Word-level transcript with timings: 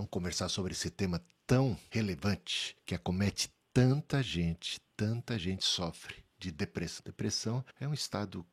Vamos 0.00 0.12
conversar 0.12 0.48
sobre 0.48 0.72
esse 0.72 0.88
tema 0.88 1.22
tão 1.46 1.78
relevante 1.90 2.74
que 2.86 2.94
acomete 2.94 3.52
tanta 3.70 4.22
gente, 4.22 4.80
tanta 4.96 5.38
gente 5.38 5.62
sofre 5.62 6.24
de 6.38 6.50
depressão. 6.50 7.02
Depressão 7.04 7.64
é 7.78 7.86
um 7.86 7.92
estado 7.92 8.46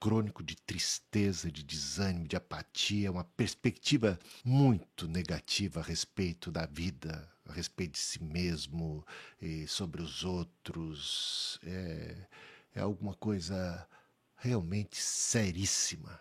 crônico 0.00 0.42
de 0.42 0.56
tristeza, 0.56 1.48
de 1.48 1.62
desânimo, 1.62 2.26
de 2.26 2.34
apatia, 2.34 3.12
uma 3.12 3.22
perspectiva 3.22 4.18
muito 4.44 5.06
negativa 5.06 5.78
a 5.78 5.84
respeito 5.84 6.50
da 6.50 6.66
vida, 6.66 7.30
a 7.44 7.52
respeito 7.52 7.92
de 7.92 8.00
si 8.00 8.20
mesmo 8.20 9.06
e 9.40 9.68
sobre 9.68 10.02
os 10.02 10.24
outros. 10.24 11.60
É, 11.62 12.16
é 12.74 12.80
alguma 12.80 13.14
coisa 13.14 13.88
realmente 14.34 14.96
seríssima 14.96 16.18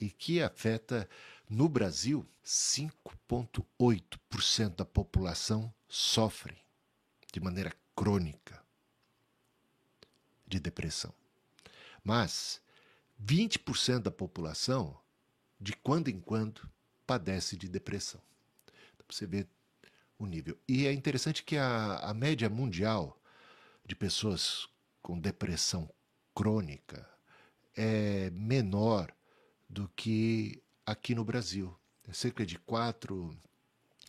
e 0.00 0.10
que 0.10 0.42
afeta 0.42 1.08
no 1.48 1.68
Brasil 1.68 2.26
5,8% 2.44 4.76
da 4.76 4.84
população 4.84 5.72
sofre 5.88 6.56
de 7.32 7.40
maneira 7.40 7.72
crônica 7.94 8.62
de 10.46 10.60
depressão. 10.60 11.14
Mas 12.02 12.60
20% 13.22 14.00
da 14.00 14.10
população, 14.10 14.98
de 15.60 15.72
quando 15.72 16.08
em 16.08 16.20
quando, 16.20 16.68
padece 17.06 17.56
de 17.56 17.68
depressão. 17.68 18.20
Então, 18.94 19.06
você 19.08 19.26
vê 19.26 19.46
o 20.18 20.26
nível. 20.26 20.58
E 20.68 20.86
é 20.86 20.92
interessante 20.92 21.42
que 21.42 21.56
a, 21.56 21.98
a 21.98 22.14
média 22.14 22.48
mundial 22.48 23.20
de 23.84 23.94
pessoas 23.94 24.68
com 25.02 25.18
depressão 25.18 25.90
crônica 26.34 27.08
é 27.76 28.30
menor 28.30 29.14
do 29.68 29.88
que 29.94 30.63
aqui 30.84 31.14
no 31.14 31.24
Brasil. 31.24 31.74
É 32.08 32.12
cerca 32.12 32.44
de 32.44 32.58
4, 32.58 33.36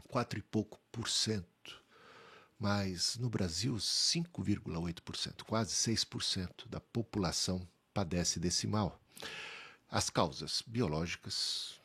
4 0.09 0.39
e 0.39 0.41
pouco 0.41 0.79
por 0.91 1.07
cento. 1.09 1.83
Mas 2.57 3.17
no 3.17 3.29
Brasil, 3.29 3.75
5,8%, 3.75 5.43
quase 5.43 5.73
6% 5.73 6.67
da 6.67 6.79
população 6.79 7.67
padece 7.93 8.39
desse 8.39 8.65
mal. 8.65 8.99
As 9.89 10.09
causas 10.09 10.63
biológicas, 10.65 11.79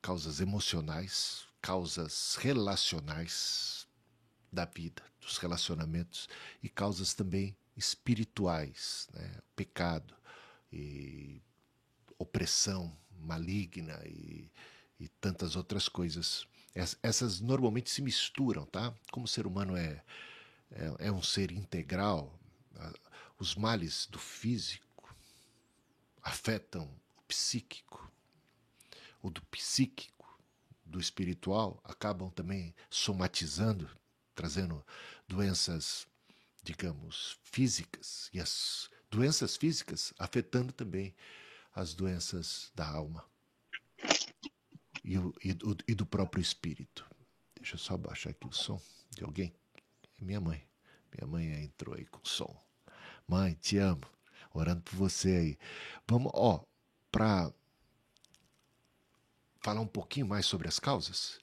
causas 0.00 0.40
emocionais, 0.40 1.46
causas 1.60 2.36
relacionais 2.36 3.86
da 4.50 4.64
vida, 4.64 5.02
dos 5.20 5.36
relacionamentos 5.38 6.28
e 6.62 6.68
causas 6.68 7.12
também 7.14 7.56
espirituais, 7.76 9.06
né? 9.12 9.38
pecado 9.54 10.14
e 10.72 11.42
opressão 12.18 12.96
maligna 13.20 14.00
e, 14.06 14.50
e 14.98 15.08
tantas 15.08 15.56
outras 15.56 15.88
coisas. 15.88 16.46
Essas 17.02 17.40
normalmente 17.40 17.90
se 17.90 18.02
misturam, 18.02 18.64
tá? 18.66 18.94
Como 19.10 19.24
o 19.24 19.28
ser 19.28 19.46
humano 19.46 19.76
é, 19.76 20.02
é, 20.70 21.06
é 21.06 21.12
um 21.12 21.22
ser 21.22 21.50
integral, 21.50 22.38
os 23.38 23.54
males 23.54 24.06
do 24.06 24.18
físico 24.18 25.14
afetam 26.22 26.84
o 27.16 27.22
psíquico, 27.22 28.10
o 29.22 29.30
do 29.30 29.42
psíquico, 29.46 30.18
do 30.84 31.00
espiritual, 31.00 31.80
acabam 31.84 32.30
também 32.30 32.74
somatizando, 32.90 33.88
trazendo 34.34 34.84
doenças, 35.26 36.06
digamos, 36.62 37.38
físicas, 37.44 38.30
e 38.32 38.40
as 38.40 38.90
doenças 39.10 39.56
físicas 39.56 40.12
afetando 40.18 40.72
também 40.72 41.14
as 41.78 41.94
doenças 41.94 42.72
da 42.74 42.88
alma 42.88 43.24
e, 45.04 45.16
o, 45.16 45.32
e, 45.44 45.54
do, 45.54 45.76
e 45.86 45.94
do 45.94 46.04
próprio 46.04 46.42
espírito. 46.42 47.08
Deixa 47.54 47.76
eu 47.76 47.78
só 47.78 47.96
baixar 47.96 48.30
aqui 48.30 48.48
o 48.48 48.52
som 48.52 48.80
de 49.10 49.22
alguém. 49.22 49.54
É 50.20 50.24
minha 50.24 50.40
mãe. 50.40 50.66
Minha 51.12 51.30
mãe 51.30 51.64
entrou 51.64 51.94
aí 51.94 52.04
com 52.06 52.18
som. 52.24 52.52
Mãe, 53.28 53.54
te 53.54 53.78
amo. 53.78 54.02
Orando 54.52 54.82
por 54.82 54.96
você 54.96 55.28
aí. 55.28 55.58
Vamos, 56.06 56.32
ó, 56.34 56.64
para 57.12 57.52
falar 59.60 59.80
um 59.80 59.86
pouquinho 59.86 60.26
mais 60.26 60.46
sobre 60.46 60.66
as 60.66 60.80
causas, 60.80 61.38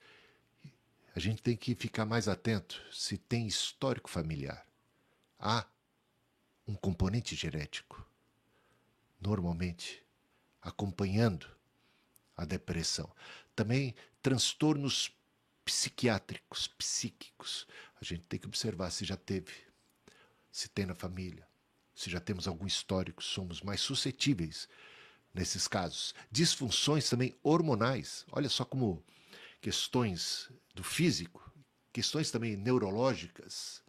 a 1.15 1.19
gente 1.19 1.41
tem 1.41 1.55
que 1.55 1.73
ficar 1.75 2.05
mais 2.05 2.27
atento 2.27 2.81
se 2.91 3.17
tem 3.17 3.47
histórico 3.47 4.09
familiar. 4.09 4.67
Há 5.39 5.65
um 6.67 6.75
componente 6.75 7.35
genético, 7.35 8.05
normalmente 9.21 10.04
acompanhando 10.65 11.47
a 12.35 12.43
depressão. 12.43 13.09
Também 13.55 13.95
transtornos 14.21 15.11
psiquiátricos, 15.63 16.67
psíquicos. 16.67 17.67
A 18.01 18.03
gente 18.03 18.23
tem 18.23 18.39
que 18.39 18.47
observar 18.47 18.89
se 18.91 19.05
já 19.05 19.15
teve, 19.15 19.53
se 20.51 20.67
tem 20.67 20.85
na 20.85 20.95
família, 20.95 21.47
se 21.93 22.09
já 22.09 22.19
temos 22.19 22.47
algum 22.47 22.65
histórico, 22.65 23.23
somos 23.23 23.61
mais 23.61 23.79
suscetíveis 23.79 24.67
nesses 25.33 25.67
casos. 25.67 26.13
Disfunções 26.31 27.09
também 27.09 27.33
hormonais, 27.43 28.25
olha 28.31 28.49
só 28.49 28.65
como 28.65 29.03
questões 29.61 30.49
do 30.73 30.83
físico, 30.83 31.53
questões 31.93 32.31
também 32.31 32.57
neurológicas, 32.57 33.81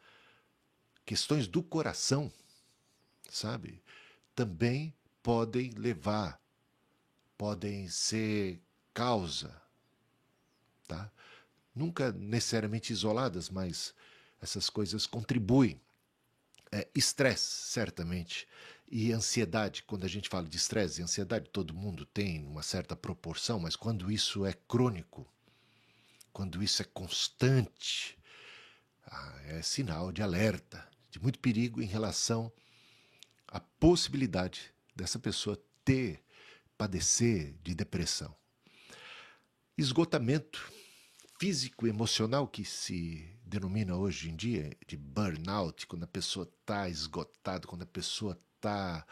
questões 1.04 1.46
do 1.48 1.62
coração, 1.62 2.30
sabe? 3.30 3.82
Também 4.34 4.94
podem 5.22 5.70
levar, 5.70 6.40
podem 7.36 7.88
ser 7.88 8.60
causa, 8.92 9.60
tá? 10.86 11.10
Nunca 11.74 12.12
necessariamente 12.12 12.92
isoladas, 12.92 13.50
mas 13.50 13.94
essas 14.40 14.70
coisas 14.70 15.06
contribuem 15.06 15.80
é, 16.72 16.88
estresse, 16.94 17.70
certamente, 17.70 18.48
e 18.88 19.12
ansiedade. 19.12 19.82
Quando 19.82 20.04
a 20.04 20.08
gente 20.08 20.28
fala 20.28 20.48
de 20.48 20.56
estresse 20.56 21.00
e 21.00 21.04
ansiedade, 21.04 21.50
todo 21.50 21.74
mundo 21.74 22.06
tem 22.06 22.44
uma 22.44 22.62
certa 22.62 22.96
proporção, 22.96 23.58
mas 23.58 23.76
quando 23.76 24.10
isso 24.10 24.44
é 24.46 24.52
crônico, 24.52 25.26
quando 26.32 26.62
isso 26.62 26.82
é 26.82 26.84
constante, 26.84 28.18
ah, 29.06 29.40
é 29.46 29.62
sinal 29.62 30.12
de 30.12 30.22
alerta, 30.22 30.86
de 31.10 31.20
muito 31.20 31.38
perigo 31.38 31.80
em 31.80 31.86
relação 31.86 32.52
à 33.48 33.60
possibilidade 33.60 34.72
dessa 34.94 35.18
pessoa 35.18 35.60
ter, 35.84 36.22
padecer 36.76 37.54
de 37.62 37.74
depressão. 37.74 38.34
Esgotamento 39.76 40.72
físico 41.38 41.86
emocional 41.86 42.48
que 42.48 42.64
se 42.64 43.36
denomina 43.44 43.94
hoje 43.94 44.30
em 44.30 44.36
dia 44.36 44.76
de 44.86 44.96
burnout, 44.96 45.86
quando 45.86 46.04
a 46.04 46.08
pessoa 46.08 46.50
está 46.60 46.88
esgotada, 46.88 47.66
quando 47.66 47.82
a 47.82 47.86
pessoa 47.86 48.40
está 48.56 49.06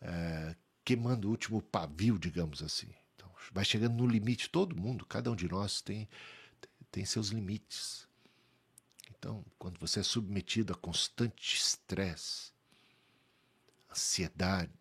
é, 0.00 0.56
queimando 0.84 1.28
o 1.28 1.30
último 1.30 1.62
pavio, 1.62 2.18
digamos 2.18 2.62
assim. 2.62 2.92
Então, 3.14 3.32
vai 3.52 3.64
chegando 3.64 3.94
no 3.94 4.06
limite, 4.06 4.50
todo 4.50 4.76
mundo, 4.76 5.06
cada 5.06 5.30
um 5.30 5.36
de 5.36 5.48
nós 5.48 5.80
tem, 5.80 6.08
tem 6.90 7.04
seus 7.04 7.28
limites. 7.28 8.08
Então, 9.10 9.44
quando 9.58 9.78
você 9.78 10.00
é 10.00 10.02
submetido 10.02 10.72
a 10.72 10.76
constante 10.76 11.56
estresse, 11.56 12.52
ansiedade, 13.90 14.72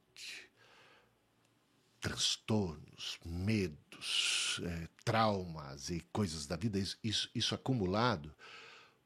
transtornos, 1.99 3.19
medos, 3.25 4.61
é, 4.63 4.87
traumas 5.03 5.89
e 5.89 6.01
coisas 6.11 6.45
da 6.45 6.55
vida, 6.55 6.79
isso, 7.03 7.29
isso 7.33 7.55
acumulado 7.55 8.33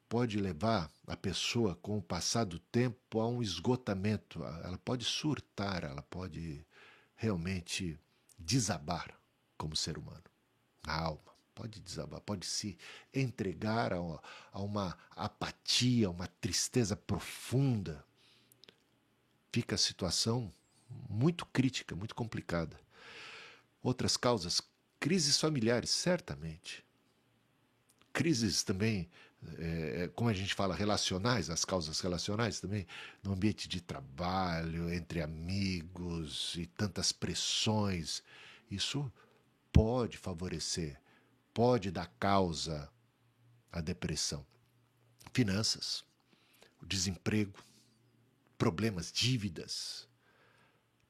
pode 0.08 0.38
levar 0.38 0.90
a 1.06 1.16
pessoa, 1.16 1.74
com 1.74 1.98
o 1.98 2.02
passar 2.02 2.44
do 2.44 2.58
tempo, 2.58 3.20
a 3.20 3.26
um 3.26 3.42
esgotamento. 3.42 4.44
Ela 4.44 4.78
pode 4.78 5.04
surtar, 5.04 5.82
ela 5.82 6.02
pode 6.02 6.64
realmente 7.16 7.98
desabar 8.38 9.18
como 9.58 9.74
ser 9.74 9.98
humano, 9.98 10.22
na 10.86 10.94
alma. 10.94 11.34
Pode 11.54 11.80
desabar, 11.80 12.20
pode 12.20 12.46
se 12.46 12.76
entregar 13.12 13.92
a, 13.92 13.98
a 14.52 14.60
uma 14.60 14.96
apatia, 15.10 16.08
a 16.08 16.10
uma 16.10 16.26
tristeza 16.26 16.96
profunda. 16.96 18.04
Fica 19.52 19.76
a 19.76 19.78
situação 19.78 20.52
muito 21.08 21.46
crítica, 21.46 21.94
muito 21.94 22.14
complicada. 22.14 22.83
Outras 23.84 24.16
causas, 24.16 24.62
crises 24.98 25.38
familiares, 25.38 25.90
certamente. 25.90 26.82
Crises 28.14 28.62
também, 28.62 29.10
é, 29.58 30.04
é, 30.04 30.08
como 30.08 30.30
a 30.30 30.32
gente 30.32 30.54
fala, 30.54 30.74
relacionais, 30.74 31.50
as 31.50 31.66
causas 31.66 32.00
relacionais 32.00 32.58
também, 32.60 32.86
no 33.22 33.34
ambiente 33.34 33.68
de 33.68 33.82
trabalho, 33.82 34.90
entre 34.90 35.20
amigos 35.20 36.54
e 36.56 36.64
tantas 36.64 37.12
pressões. 37.12 38.22
Isso 38.70 39.12
pode 39.70 40.16
favorecer, 40.16 40.98
pode 41.52 41.90
dar 41.90 42.06
causa 42.18 42.90
à 43.70 43.82
depressão. 43.82 44.46
Finanças, 45.34 46.02
desemprego, 46.82 47.62
problemas, 48.56 49.12
dívidas, 49.12 50.08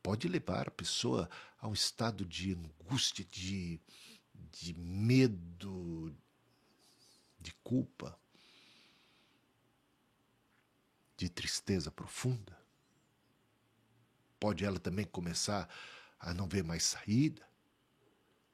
pode 0.03 0.27
levar 0.27 0.69
a 0.69 0.73
pessoa 0.73 1.31
a 1.65 1.69
um 1.69 1.73
estado 1.73 2.27
de 2.27 2.53
angústia, 2.53 3.25
de, 3.25 3.81
de 4.53 4.75
medo, 4.75 6.15
culpa, 7.65 8.21
de 11.17 11.31
tristeza 11.31 11.91
profunda. 11.91 12.55
Pode 14.39 14.63
ela 14.63 14.79
também 14.79 15.07
começar 15.07 15.67
a 16.21 16.35
não 16.35 16.47
ver 16.47 16.63
mais 16.63 16.85
saída, 16.85 17.43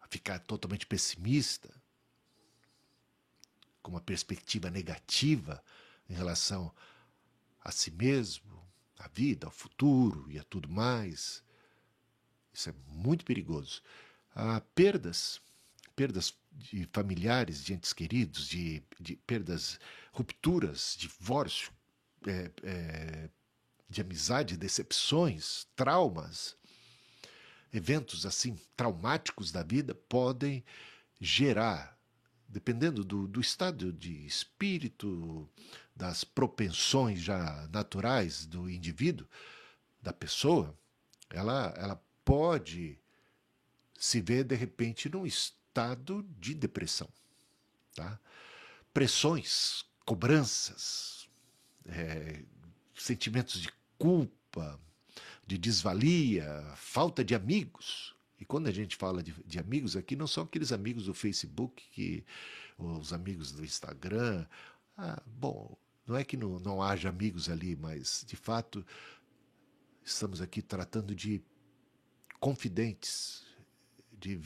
a 0.01 0.06
ficar 0.06 0.39
totalmente 0.39 0.87
pessimista, 0.87 1.69
com 3.83 3.91
uma 3.91 4.01
perspectiva 4.01 4.71
negativa 4.71 5.61
em 6.09 6.15
relação 6.15 6.73
a 7.61 7.73
si 7.73 7.91
mesmo, 7.91 8.65
à 8.97 9.09
vida, 9.09 9.49
ao 9.49 9.53
futuro 9.53 10.31
e 10.31 10.39
a 10.39 10.45
tudo 10.45 10.69
mais. 10.69 11.43
Isso 12.52 12.70
é 12.70 12.75
muito 12.88 13.25
perigoso. 13.25 13.82
Há 14.35 14.61
perdas, 14.75 15.41
perdas 15.94 16.35
de 16.52 16.88
familiares, 16.93 17.64
de 17.64 17.75
entes 17.75 17.93
queridos, 17.93 18.49
de, 18.49 18.82
de 18.99 19.17
perdas, 19.17 19.79
rupturas, 20.12 20.97
divórcio, 20.99 21.73
é, 22.26 22.50
é, 22.62 23.31
de 23.88 24.00
amizade, 24.00 24.56
decepções, 24.56 25.67
traumas, 25.75 26.56
eventos 27.73 28.26
assim 28.26 28.58
traumáticos 28.76 29.50
da 29.53 29.62
vida 29.62 29.94
podem 29.94 30.64
gerar, 31.20 31.99
dependendo 32.49 33.05
do, 33.05 33.26
do 33.26 33.41
estado 33.41 33.93
de 33.93 34.26
espírito, 34.26 35.49
das 35.94 36.25
propensões 36.25 37.20
já 37.20 37.69
naturais 37.73 38.46
do 38.46 38.70
indivíduo, 38.70 39.26
da 40.03 40.12
pessoa, 40.12 40.75
ela, 41.29 41.75
ela 41.76 42.03
pode 42.25 42.99
se 43.99 44.20
ver 44.20 44.44
de 44.44 44.55
repente 44.55 45.08
num 45.08 45.26
estado 45.26 46.26
de 46.38 46.55
depressão. 46.55 47.08
Tá? 47.94 48.19
Pressões, 48.94 49.84
cobranças, 50.05 51.28
é, 51.87 52.43
sentimentos 52.94 53.61
de 53.61 53.69
culpa, 53.99 54.81
de 55.46 55.58
desvalia, 55.58 56.72
falta 56.76 57.25
de 57.25 57.34
amigos. 57.34 58.14
E 58.38 58.44
quando 58.44 58.69
a 58.69 58.72
gente 58.72 58.96
fala 58.96 59.22
de, 59.22 59.34
de, 59.44 59.58
amigos 59.58 59.96
aqui, 59.96 60.17
não 60.17 60.26
são 60.26 60.44
aqueles 60.44 60.72
amigos 60.72 61.05
do 61.05 61.14
Facebook, 61.14 61.84
que, 61.90 62.25
os 62.78 63.12
amigos 63.12 63.52
do 63.52 63.64
Instagram. 63.64 64.46
Ah, 64.96 65.22
bom, 65.26 65.76
não 66.06 66.17
é 66.17 66.25
que 66.25 66.37
não, 66.37 66.58
não 66.58 66.82
haja 66.82 67.08
amigos 67.08 67.49
ali, 67.49 67.76
mas 67.76 68.25
de 68.26 68.37
fato 68.37 68.84
estamos 70.02 70.40
aqui 70.40 70.62
tratando 70.62 71.14
de 71.14 71.43
confidentes, 72.41 73.45
de 74.13 74.41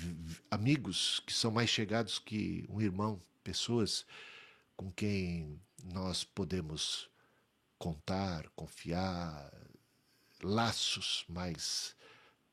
amigos 0.51 1.21
que 1.27 1.33
são 1.33 1.51
mais 1.51 1.71
chegados 1.71 2.19
que 2.19 2.67
um 2.69 2.81
irmão, 2.81 3.21
pessoas 3.43 4.05
com 4.77 4.91
quem 4.91 5.61
nós 5.83 6.25
podemos 6.25 7.09
contar, 7.79 8.49
confiar, 8.51 9.53
laços 10.43 11.25
mais 11.29 11.97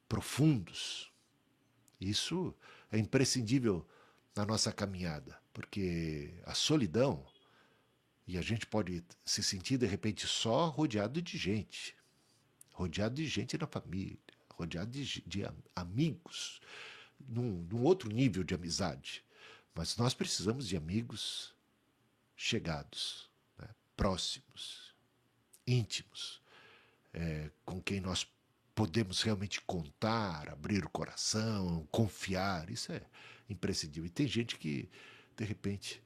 profundos. 0.07 1.11
Isso 1.99 2.55
é 2.91 2.97
imprescindível 2.97 3.87
na 4.35 4.45
nossa 4.45 4.71
caminhada, 4.71 5.39
porque 5.53 6.33
a 6.45 6.53
solidão, 6.53 7.25
e 8.27 8.37
a 8.37 8.41
gente 8.41 8.65
pode 8.65 9.03
se 9.25 9.43
sentir 9.43 9.77
de 9.77 9.85
repente 9.85 10.27
só 10.27 10.67
rodeado 10.69 11.21
de 11.21 11.37
gente, 11.37 11.95
rodeado 12.73 13.15
de 13.15 13.27
gente 13.27 13.57
na 13.57 13.67
família, 13.67 14.17
rodeado 14.61 14.91
de, 14.91 15.21
de 15.21 15.43
amigos, 15.75 16.61
num, 17.19 17.67
num 17.69 17.83
outro 17.83 18.09
nível 18.09 18.43
de 18.43 18.53
amizade. 18.53 19.23
Mas 19.73 19.97
nós 19.97 20.13
precisamos 20.13 20.67
de 20.67 20.75
amigos 20.75 21.55
chegados, 22.35 23.29
né, 23.57 23.67
próximos, 23.95 24.95
íntimos, 25.65 26.41
é, 27.13 27.51
com 27.65 27.81
quem 27.81 27.99
nós 27.99 28.27
podemos 28.73 29.21
realmente 29.21 29.61
contar, 29.61 30.49
abrir 30.49 30.83
o 30.83 30.89
coração, 30.89 31.87
confiar. 31.91 32.69
Isso 32.69 32.91
é 32.91 33.01
imprescindível. 33.49 34.07
E 34.07 34.09
tem 34.09 34.27
gente 34.27 34.57
que, 34.57 34.89
de 35.35 35.43
repente, 35.43 36.01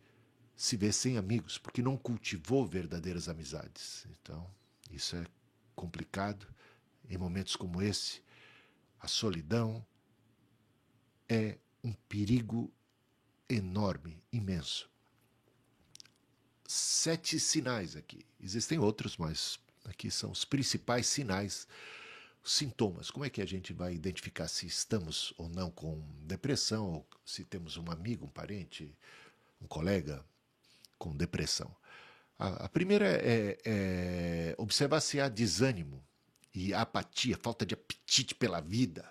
se 0.56 0.75
vê 0.75 0.92
sem 0.92 1.18
amigos, 1.18 1.58
porque 1.58 1.81
não 1.81 1.98
cultivou 1.98 2.66
verdadeiras 2.66 3.30
amizades. 3.30 4.06
Então, 4.12 4.50
isso 4.92 5.16
é 5.16 5.25
complicado. 5.75 6.48
Em 7.08 7.18
momentos 7.18 7.56
como 7.56 7.81
esse, 7.81 8.22
a 9.06 9.07
solidão 9.07 9.86
é 11.30 11.57
um 11.84 11.94
perigo 11.94 12.74
enorme, 13.48 14.22
imenso 14.34 14.90
sete 16.68 17.40
sinais 17.40 17.96
aqui. 17.96 18.25
Existem 18.40 18.80
outros, 18.80 19.18
mas 19.18 19.60
aqui 19.86 20.10
são 20.10 20.31
os 20.31 20.44
principais 20.44 21.07
sinais, 21.07 21.68
sintomas. 22.44 23.12
Como 23.12 23.25
é 23.25 23.30
que 23.30 23.42
a 23.42 23.46
gente 23.46 23.74
vai 23.74 23.94
identificar 23.94 24.48
se 24.48 24.66
estamos 24.66 25.34
ou 25.38 25.48
não 25.48 25.69
com 25.69 26.01
depressão, 26.24 26.88
ou 26.88 27.08
se 27.24 27.46
temos 27.46 27.78
um 27.78 27.90
amigo, 27.92 28.25
um 28.25 28.30
parente, 28.30 28.98
um 29.62 29.68
colega 29.68 30.25
com 30.98 31.16
depressão? 31.16 31.75
A, 32.38 32.66
a 32.66 32.69
primeira 32.69 33.08
é, 33.08 33.58
é 33.63 34.56
observar 34.58 35.00
se 35.01 35.19
há 35.19 35.30
desânimo 35.30 36.04
e 36.56 36.74
apatia, 36.74 37.38
falta 37.38 37.66
de 37.66 37.74
apetite 37.74 38.34
pela 38.34 38.62
vida, 38.62 39.06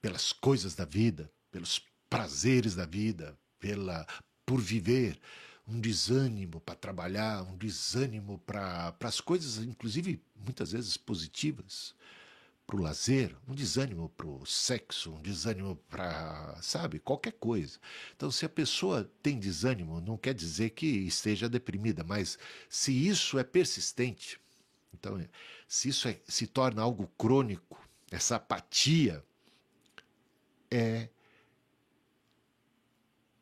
pelas 0.00 0.32
coisas 0.32 0.76
da 0.76 0.84
vida, 0.84 1.30
pelos 1.50 1.82
prazeres 2.08 2.76
da 2.76 2.86
vida, 2.86 3.36
pela 3.58 4.06
por 4.46 4.60
viver, 4.60 5.18
um 5.66 5.80
desânimo 5.80 6.60
para 6.60 6.74
trabalhar, 6.74 7.42
um 7.42 7.56
desânimo 7.56 8.38
para 8.38 8.94
as 9.00 9.20
coisas, 9.20 9.58
inclusive 9.58 10.22
muitas 10.36 10.72
vezes 10.72 10.96
positivas, 10.96 11.94
para 12.66 12.76
o 12.76 12.80
lazer, 12.80 13.34
um 13.48 13.54
desânimo 13.54 14.08
para 14.10 14.26
o 14.26 14.46
sexo, 14.46 15.12
um 15.12 15.20
desânimo 15.20 15.76
para, 15.88 16.58
sabe, 16.62 16.98
qualquer 16.98 17.32
coisa. 17.32 17.78
Então, 18.14 18.30
se 18.30 18.44
a 18.44 18.48
pessoa 18.48 19.10
tem 19.22 19.38
desânimo, 19.38 20.00
não 20.00 20.16
quer 20.16 20.34
dizer 20.34 20.70
que 20.70 20.86
esteja 20.86 21.48
deprimida, 21.48 22.04
mas 22.04 22.38
se 22.68 22.92
isso 22.92 23.38
é 23.38 23.44
persistente, 23.44 24.38
então, 24.94 25.22
se 25.68 25.88
isso 25.88 26.08
é, 26.08 26.20
se 26.26 26.46
torna 26.46 26.80
algo 26.80 27.06
crônico, 27.18 27.78
essa 28.10 28.36
apatia 28.36 29.24
é 30.70 31.08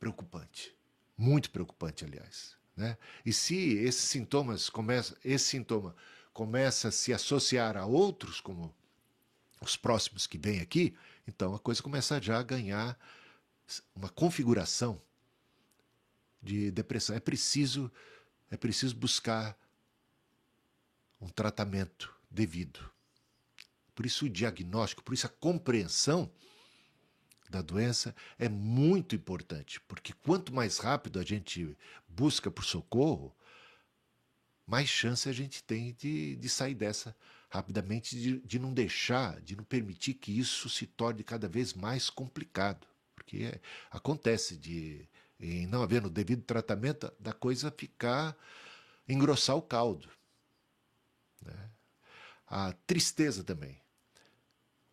preocupante. 0.00 0.74
Muito 1.16 1.50
preocupante, 1.50 2.04
aliás. 2.04 2.56
Né? 2.76 2.96
E 3.24 3.32
se 3.32 3.74
esses 3.74 4.02
sintomas 4.02 4.68
começa, 4.68 5.16
esse 5.24 5.44
sintoma 5.44 5.94
começa 6.32 6.88
a 6.88 6.92
se 6.92 7.12
associar 7.12 7.76
a 7.76 7.84
outros, 7.84 8.40
como 8.40 8.74
os 9.60 9.76
próximos 9.76 10.26
que 10.26 10.38
vêm 10.38 10.60
aqui, 10.60 10.96
então 11.28 11.54
a 11.54 11.58
coisa 11.58 11.82
começa 11.82 12.20
já 12.20 12.38
a 12.38 12.42
ganhar 12.42 12.98
uma 13.94 14.08
configuração 14.08 15.00
de 16.42 16.70
depressão. 16.70 17.14
É 17.14 17.20
preciso, 17.20 17.92
é 18.50 18.56
preciso 18.56 18.96
buscar 18.96 19.56
um 21.22 21.28
tratamento 21.28 22.14
devido. 22.30 22.90
Por 23.94 24.04
isso 24.04 24.26
o 24.26 24.30
diagnóstico, 24.30 25.02
por 25.02 25.14
isso 25.14 25.26
a 25.26 25.30
compreensão 25.30 26.30
da 27.48 27.62
doença 27.62 28.14
é 28.38 28.48
muito 28.48 29.14
importante, 29.14 29.80
porque 29.82 30.12
quanto 30.12 30.52
mais 30.52 30.78
rápido 30.78 31.20
a 31.20 31.22
gente 31.22 31.76
busca 32.08 32.50
por 32.50 32.64
socorro, 32.64 33.34
mais 34.66 34.88
chance 34.88 35.28
a 35.28 35.32
gente 35.32 35.62
tem 35.62 35.94
de, 35.94 36.36
de 36.36 36.48
sair 36.48 36.74
dessa 36.74 37.14
rapidamente, 37.50 38.18
de, 38.18 38.40
de 38.40 38.58
não 38.58 38.72
deixar, 38.72 39.38
de 39.42 39.54
não 39.54 39.64
permitir 39.64 40.14
que 40.14 40.36
isso 40.36 40.70
se 40.70 40.86
torne 40.86 41.22
cada 41.22 41.46
vez 41.46 41.74
mais 41.74 42.08
complicado. 42.08 42.86
Porque 43.14 43.44
é, 43.44 43.60
acontece 43.90 44.56
de, 44.56 45.06
em 45.38 45.66
não 45.66 45.82
havendo 45.82 46.08
devido 46.08 46.42
tratamento, 46.42 47.12
da 47.20 47.34
coisa 47.34 47.70
ficar, 47.70 48.34
engrossar 49.06 49.54
o 49.56 49.60
caldo. 49.60 50.08
Né? 51.44 51.70
A 52.46 52.72
tristeza 52.86 53.42
também. 53.42 53.80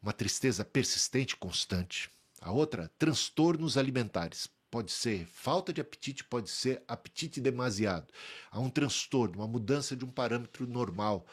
Uma 0.01 0.13
tristeza 0.13 0.63
persistente, 0.63 1.35
constante 1.35 2.09
a 2.41 2.51
outra, 2.51 2.89
transtornos 2.97 3.77
alimentares. 3.77 4.47
Pode 4.71 4.91
ser 4.91 5.25
falta 5.25 5.73
de 5.73 5.81
apetite, 5.81 6.23
pode 6.23 6.49
ser 6.49 6.83
apetite 6.87 7.41
demasiado. 7.41 8.13
Há 8.51 8.59
um 8.59 8.69
transtorno, 8.69 9.39
uma 9.39 9.47
mudança 9.47 9.95
de 9.95 10.05
um 10.05 10.11
parâmetro 10.11 10.67
normal. 10.67 11.25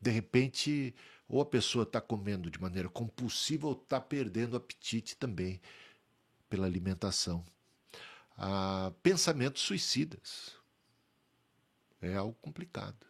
De 0.00 0.10
repente, 0.10 0.94
ou 1.28 1.40
a 1.40 1.46
pessoa 1.46 1.82
está 1.82 2.00
comendo 2.00 2.50
de 2.50 2.60
maneira 2.60 2.88
compulsiva 2.88 3.66
ou 3.66 3.72
está 3.72 4.00
perdendo 4.00 4.56
apetite 4.56 5.16
também 5.16 5.60
pela 6.48 6.66
alimentação. 6.66 7.44
Há 8.36 8.92
pensamentos 9.02 9.62
suicidas. 9.62 10.52
É 12.00 12.14
algo 12.14 12.36
complicado, 12.40 13.06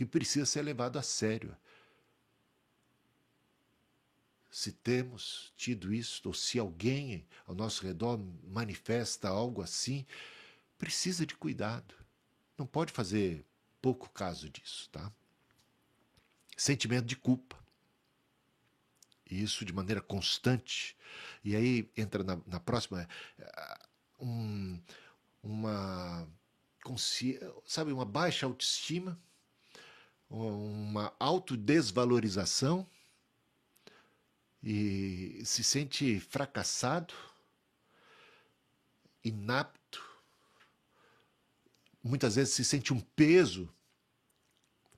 que 0.00 0.06
precisa 0.06 0.46
ser 0.46 0.62
levado 0.62 0.98
a 0.98 1.02
sério 1.02 1.54
se 4.50 4.72
temos 4.72 5.52
tido 5.58 5.92
isso, 5.92 6.22
ou 6.24 6.32
se 6.32 6.58
alguém 6.58 7.26
ao 7.46 7.54
nosso 7.54 7.84
redor 7.84 8.18
manifesta 8.42 9.28
algo 9.28 9.60
assim, 9.60 10.06
precisa 10.78 11.26
de 11.26 11.36
cuidado. 11.36 11.94
Não 12.56 12.66
pode 12.66 12.94
fazer 12.94 13.44
pouco 13.82 14.08
caso 14.08 14.48
disso, 14.48 14.88
tá? 14.88 15.12
Sentimento 16.56 17.04
de 17.04 17.16
culpa. 17.16 17.62
Isso 19.30 19.66
de 19.66 19.72
maneira 19.74 20.00
constante. 20.00 20.96
E 21.44 21.54
aí 21.54 21.92
entra 21.94 22.24
na, 22.24 22.40
na 22.46 22.58
próxima 22.58 23.06
eh, 23.38 23.78
um, 24.18 24.80
uma 25.42 26.26
sabe 27.66 27.92
uma 27.92 28.06
baixa 28.06 28.46
autoestima, 28.46 29.20
uma 30.30 31.12
autodesvalorização 31.18 32.88
e 34.62 35.42
se 35.44 35.64
sente 35.64 36.20
fracassado, 36.20 37.12
inapto, 39.24 40.08
muitas 42.02 42.36
vezes 42.36 42.54
se 42.54 42.64
sente 42.64 42.92
um 42.92 43.00
peso 43.00 43.68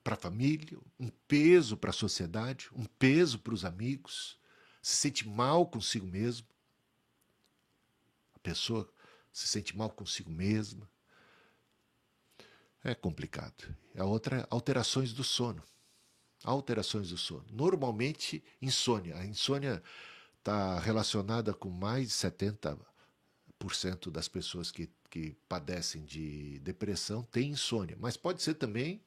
para 0.04 0.14
a 0.14 0.18
família, 0.18 0.78
um 0.98 1.08
peso 1.08 1.76
para 1.76 1.90
a 1.90 1.94
sociedade, 1.94 2.68
um 2.72 2.84
peso 2.84 3.38
para 3.38 3.54
os 3.54 3.64
amigos, 3.64 4.38
se 4.82 4.96
sente 4.96 5.26
mal 5.26 5.66
consigo 5.66 6.06
mesmo. 6.06 6.46
A 8.34 8.38
pessoa 8.40 8.92
se 9.32 9.46
sente 9.46 9.76
mal 9.76 9.90
consigo 9.90 10.30
mesma. 10.30 10.91
É 12.84 12.94
complicado. 12.94 13.74
A 13.96 14.04
outra 14.04 14.46
alterações 14.50 15.12
do 15.12 15.22
sono. 15.22 15.62
Alterações 16.44 17.10
do 17.10 17.18
sono. 17.18 17.46
Normalmente, 17.52 18.42
insônia. 18.60 19.16
A 19.16 19.24
insônia 19.24 19.82
está 20.38 20.78
relacionada 20.80 21.54
com 21.54 21.70
mais 21.70 22.08
de 22.08 22.14
70% 22.14 24.10
das 24.10 24.26
pessoas 24.26 24.72
que 24.72 24.90
que 25.12 25.36
padecem 25.46 26.02
de 26.06 26.58
depressão 26.60 27.22
têm 27.22 27.50
insônia, 27.50 27.94
mas 28.00 28.16
pode 28.16 28.42
ser 28.42 28.54
também, 28.54 29.04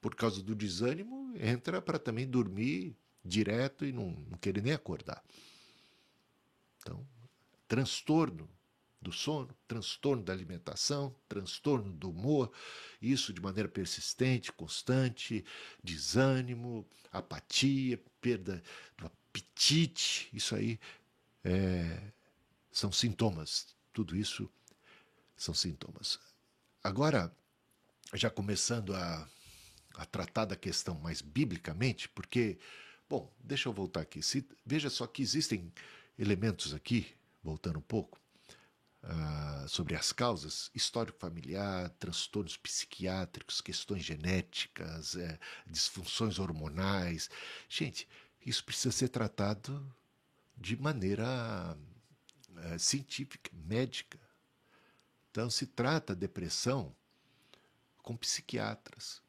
por 0.00 0.14
causa 0.14 0.42
do 0.42 0.54
desânimo, 0.54 1.34
entra 1.38 1.82
para 1.82 1.98
também 1.98 2.26
dormir 2.26 2.96
direto 3.22 3.84
e 3.84 3.92
não, 3.92 4.12
não 4.30 4.38
querer 4.38 4.62
nem 4.62 4.72
acordar. 4.72 5.22
Então, 6.78 7.06
transtorno 7.68 8.48
do 9.02 9.12
sono, 9.12 9.54
transtorno 9.66 10.22
da 10.22 10.32
alimentação, 10.32 11.14
transtorno 11.28 11.92
do 11.92 12.10
humor, 12.10 12.52
isso 13.00 13.32
de 13.32 13.40
maneira 13.40 13.68
persistente, 13.68 14.52
constante, 14.52 15.44
desânimo, 15.82 16.86
apatia, 17.10 18.00
perda 18.20 18.62
do 18.96 19.06
apetite, 19.06 20.28
isso 20.32 20.54
aí 20.54 20.78
é, 21.42 22.12
são 22.70 22.92
sintomas. 22.92 23.74
Tudo 23.92 24.16
isso 24.16 24.48
são 25.36 25.52
sintomas. 25.52 26.18
Agora, 26.82 27.34
já 28.14 28.30
começando 28.30 28.94
a, 28.94 29.28
a 29.96 30.06
tratar 30.06 30.44
da 30.44 30.56
questão 30.56 30.94
mais 31.00 31.20
biblicamente, 31.20 32.08
porque, 32.08 32.58
bom, 33.08 33.32
deixa 33.40 33.68
eu 33.68 33.72
voltar 33.72 34.00
aqui. 34.00 34.22
Se, 34.22 34.46
veja 34.64 34.88
só 34.88 35.06
que 35.06 35.22
existem 35.22 35.72
elementos 36.18 36.72
aqui, 36.72 37.14
voltando 37.42 37.78
um 37.78 37.82
pouco, 37.82 38.21
uh, 39.04 39.68
sobre 39.68 39.94
as 39.94 40.12
causas, 40.12 40.70
histórico 40.74 41.18
familiar, 41.18 41.90
transtornos 41.98 42.56
psiquiátricos, 42.56 43.60
questões 43.60 44.04
genéticas, 44.04 45.16
é, 45.16 45.38
disfunções 45.66 46.38
hormonais. 46.38 47.28
Gente, 47.68 48.08
isso 48.44 48.64
precisa 48.64 48.92
ser 48.92 49.08
tratado 49.08 49.94
de 50.56 50.76
maneira 50.76 51.76
uh, 52.50 52.78
científica, 52.78 53.50
médica. 53.52 54.18
Então, 55.30 55.48
se 55.48 55.66
trata 55.66 56.14
depressão 56.14 56.94
com 58.02 58.16
psiquiatras, 58.16 59.22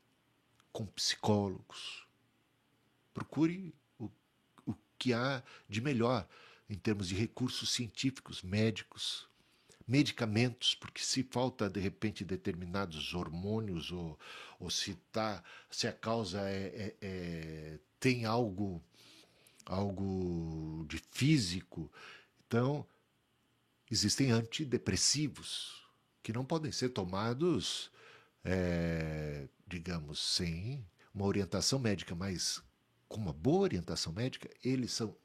com 0.72 0.86
psicólogos. 0.86 2.06
Procure 3.14 3.74
o, 3.98 4.10
o 4.66 4.76
que 4.98 5.14
há 5.14 5.44
de 5.70 5.80
melhor 5.80 6.28
em 6.68 6.76
termos 6.76 7.08
de 7.08 7.16
recursos 7.16 7.72
científicos, 7.72 8.42
médicos, 8.42 9.30
medicamentos, 9.94 10.74
porque 10.74 11.04
se 11.04 11.22
falta 11.22 11.70
de 11.70 11.80
repente 11.80 12.26
determinados 12.26 13.14
hormônios 13.14 13.92
ou, 13.92 14.18
ou 14.60 14.72
se 14.72 14.96
tá, 15.12 15.44
se 15.70 15.88
a 15.88 15.94
causa 15.94 16.42
é, 16.50 16.66
é, 16.66 16.96
é, 17.00 17.80
tem 18.00 18.26
algo 18.26 18.82
algo 19.68 20.84
de 20.90 20.98
físico, 21.12 21.92
então 22.48 22.86
existem 23.90 24.32
antidepressivos 24.32 25.86
que 26.24 26.34
não 26.34 26.44
podem 26.44 26.72
ser 26.72 26.90
tomados, 26.90 27.92
é, 28.44 29.48
digamos, 29.68 30.20
sem 30.20 30.84
uma 31.14 31.26
orientação 31.26 31.78
médica, 31.78 32.16
mas 32.16 32.64
com 33.08 33.22
uma 33.22 33.32
boa 33.32 33.62
orientação 33.62 34.12
médica, 34.12 34.50
eles 34.64 34.92
são 34.92 35.16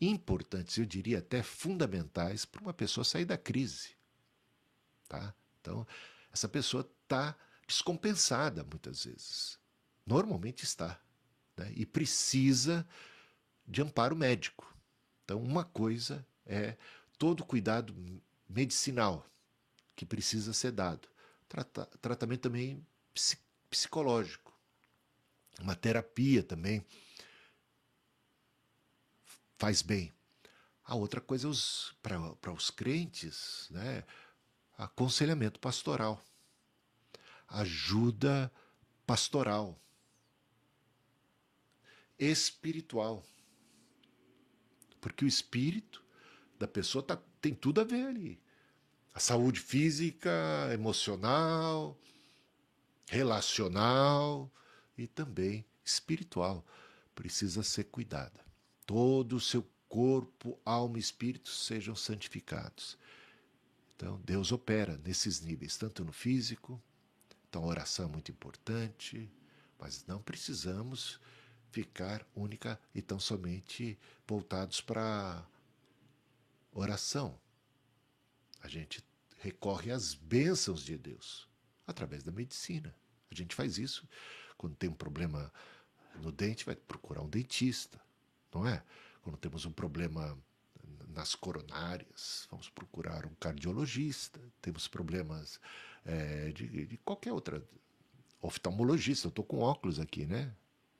importantes, 0.00 0.78
eu 0.78 0.86
diria 0.86 1.18
até 1.18 1.42
fundamentais 1.42 2.44
para 2.44 2.62
uma 2.62 2.72
pessoa 2.72 3.04
sair 3.04 3.24
da 3.24 3.36
crise. 3.36 4.03
Tá? 5.20 5.34
Então, 5.60 5.86
essa 6.32 6.48
pessoa 6.48 6.88
está 7.02 7.36
descompensada 7.66 8.64
muitas 8.64 9.04
vezes. 9.04 9.58
Normalmente 10.06 10.64
está. 10.64 11.00
Né? 11.56 11.72
E 11.74 11.86
precisa 11.86 12.86
de 13.66 13.82
amparo 13.82 14.16
médico. 14.16 14.72
Então, 15.24 15.42
uma 15.42 15.64
coisa 15.64 16.26
é 16.44 16.76
todo 17.18 17.44
cuidado 17.44 17.94
medicinal, 18.48 19.26
que 19.96 20.04
precisa 20.04 20.52
ser 20.52 20.72
dado. 20.72 21.08
Trata, 21.48 21.86
tratamento 22.00 22.42
também 22.42 22.84
psicológico, 23.70 24.52
uma 25.60 25.74
terapia 25.74 26.42
também 26.42 26.84
faz 29.56 29.82
bem. 29.82 30.12
A 30.84 30.94
outra 30.94 31.20
coisa 31.20 31.48
é 31.48 31.52
para 32.40 32.52
os 32.52 32.70
crentes, 32.70 33.68
né? 33.70 34.04
Aconselhamento 34.76 35.60
pastoral, 35.60 36.22
ajuda 37.48 38.52
pastoral, 39.06 39.78
espiritual. 42.18 43.24
Porque 45.00 45.24
o 45.24 45.28
espírito 45.28 46.02
da 46.58 46.66
pessoa 46.66 47.02
tá, 47.02 47.18
tem 47.40 47.54
tudo 47.54 47.80
a 47.80 47.84
ver 47.84 48.06
ali 48.06 48.44
a 49.14 49.20
saúde 49.20 49.60
física, 49.60 50.30
emocional, 50.72 51.96
relacional 53.06 54.50
e 54.98 55.06
também 55.06 55.64
espiritual 55.84 56.66
precisa 57.14 57.62
ser 57.62 57.84
cuidada. 57.84 58.44
Todo 58.84 59.36
o 59.36 59.40
seu 59.40 59.64
corpo, 59.88 60.58
alma 60.64 60.96
e 60.96 61.00
espírito 61.00 61.48
sejam 61.48 61.94
santificados. 61.94 62.98
Então, 63.96 64.20
Deus 64.24 64.52
opera 64.52 65.00
nesses 65.04 65.40
níveis, 65.40 65.76
tanto 65.76 66.04
no 66.04 66.12
físico, 66.12 66.82
então 67.48 67.64
oração 67.64 68.06
é 68.06 68.08
muito 68.08 68.30
importante, 68.30 69.30
mas 69.78 70.04
não 70.06 70.20
precisamos 70.20 71.20
ficar 71.70 72.26
única 72.34 72.80
e 72.94 73.00
tão 73.00 73.18
somente 73.18 73.98
voltados 74.26 74.80
para 74.80 75.46
oração 76.72 77.38
a 78.64 78.68
gente 78.68 79.04
recorre 79.40 79.92
às 79.92 80.14
bênçãos 80.14 80.82
de 80.82 80.96
Deus 80.96 81.46
através 81.86 82.24
da 82.24 82.32
medicina. 82.32 82.96
A 83.30 83.34
gente 83.34 83.54
faz 83.54 83.76
isso 83.76 84.08
quando 84.56 84.74
tem 84.74 84.88
um 84.88 84.94
problema 84.94 85.52
no 86.16 86.32
dente, 86.32 86.64
vai 86.64 86.74
procurar 86.74 87.20
um 87.20 87.28
dentista, 87.28 88.00
não 88.52 88.66
é? 88.66 88.82
Quando 89.20 89.36
temos 89.36 89.66
um 89.66 89.70
problema 89.70 90.38
nas 91.14 91.34
coronárias, 91.34 92.46
vamos 92.50 92.68
procurar 92.68 93.24
um 93.24 93.34
cardiologista. 93.36 94.40
Temos 94.60 94.88
problemas 94.88 95.60
é, 96.04 96.50
de, 96.50 96.86
de, 96.86 96.96
qualquer 96.98 97.32
outra 97.32 97.62
oftalmologista. 98.42 99.26
Eu 99.26 99.30
estou 99.30 99.44
com 99.44 99.60
óculos 99.60 100.00
aqui, 100.00 100.26
né? 100.26 100.52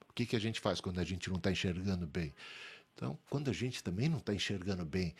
O 0.08 0.12
que, 0.12 0.24
que 0.24 0.36
a 0.36 0.40
gente 0.40 0.60
faz 0.60 0.80
quando 0.80 1.00
a 1.00 1.04
gente 1.04 1.28
não 1.28 1.36
está 1.36 1.50
enxergando 1.50 2.06
bem? 2.06 2.32
Então, 2.94 3.18
quando 3.28 3.50
a 3.50 3.52
gente 3.52 3.82
também 3.82 4.08
não 4.08 4.18
está 4.18 4.32
enxergando 4.32 4.84
bem 4.84 5.14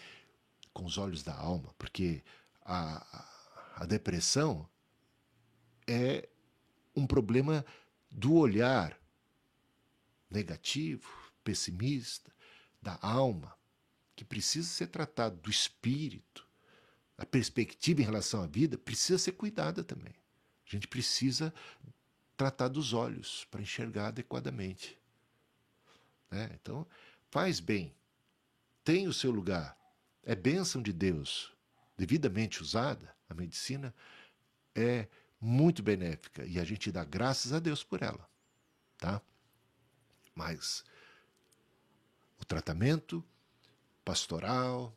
com 0.72 0.84
os 0.84 0.96
olhos 0.96 1.22
da 1.22 1.34
alma, 1.34 1.74
porque 1.76 2.22
a, 2.64 3.26
a 3.76 3.86
depressão 3.86 4.68
é 5.86 6.28
um 6.94 7.06
problema 7.06 7.64
do 8.10 8.34
olhar 8.34 8.96
negativo, 10.30 11.08
pessimista, 11.42 12.32
da 12.80 12.98
alma, 13.02 13.56
que 14.14 14.24
precisa 14.24 14.68
ser 14.68 14.88
tratado, 14.88 15.36
do 15.36 15.50
espírito. 15.50 16.46
A 17.16 17.24
perspectiva 17.24 18.00
em 18.00 18.04
relação 18.04 18.42
à 18.42 18.46
vida 18.46 18.76
precisa 18.76 19.18
ser 19.18 19.32
cuidada 19.32 19.84
também. 19.84 20.14
A 20.66 20.70
gente 20.70 20.88
precisa 20.88 21.52
tratar 22.36 22.68
dos 22.68 22.92
olhos 22.92 23.46
para 23.50 23.62
enxergar 23.62 24.08
adequadamente. 24.08 24.98
Né? 26.30 26.50
Então, 26.60 26.86
faz 27.30 27.60
bem, 27.60 27.94
tem 28.82 29.06
o 29.06 29.12
seu 29.12 29.30
lugar, 29.30 29.78
é 30.22 30.34
bênção 30.34 30.82
de 30.82 30.92
Deus, 30.92 31.52
devidamente 31.96 32.62
usada, 32.62 33.14
a 33.28 33.34
medicina 33.34 33.94
é 34.74 35.06
muito 35.40 35.82
benéfica 35.82 36.44
e 36.44 36.58
a 36.58 36.64
gente 36.64 36.90
dá 36.90 37.04
graças 37.04 37.52
a 37.52 37.58
Deus 37.58 37.84
por 37.84 38.02
ela, 38.02 38.28
tá? 38.98 39.20
Mas 40.34 40.84
o 42.40 42.44
tratamento 42.44 43.24
pastoral, 44.04 44.96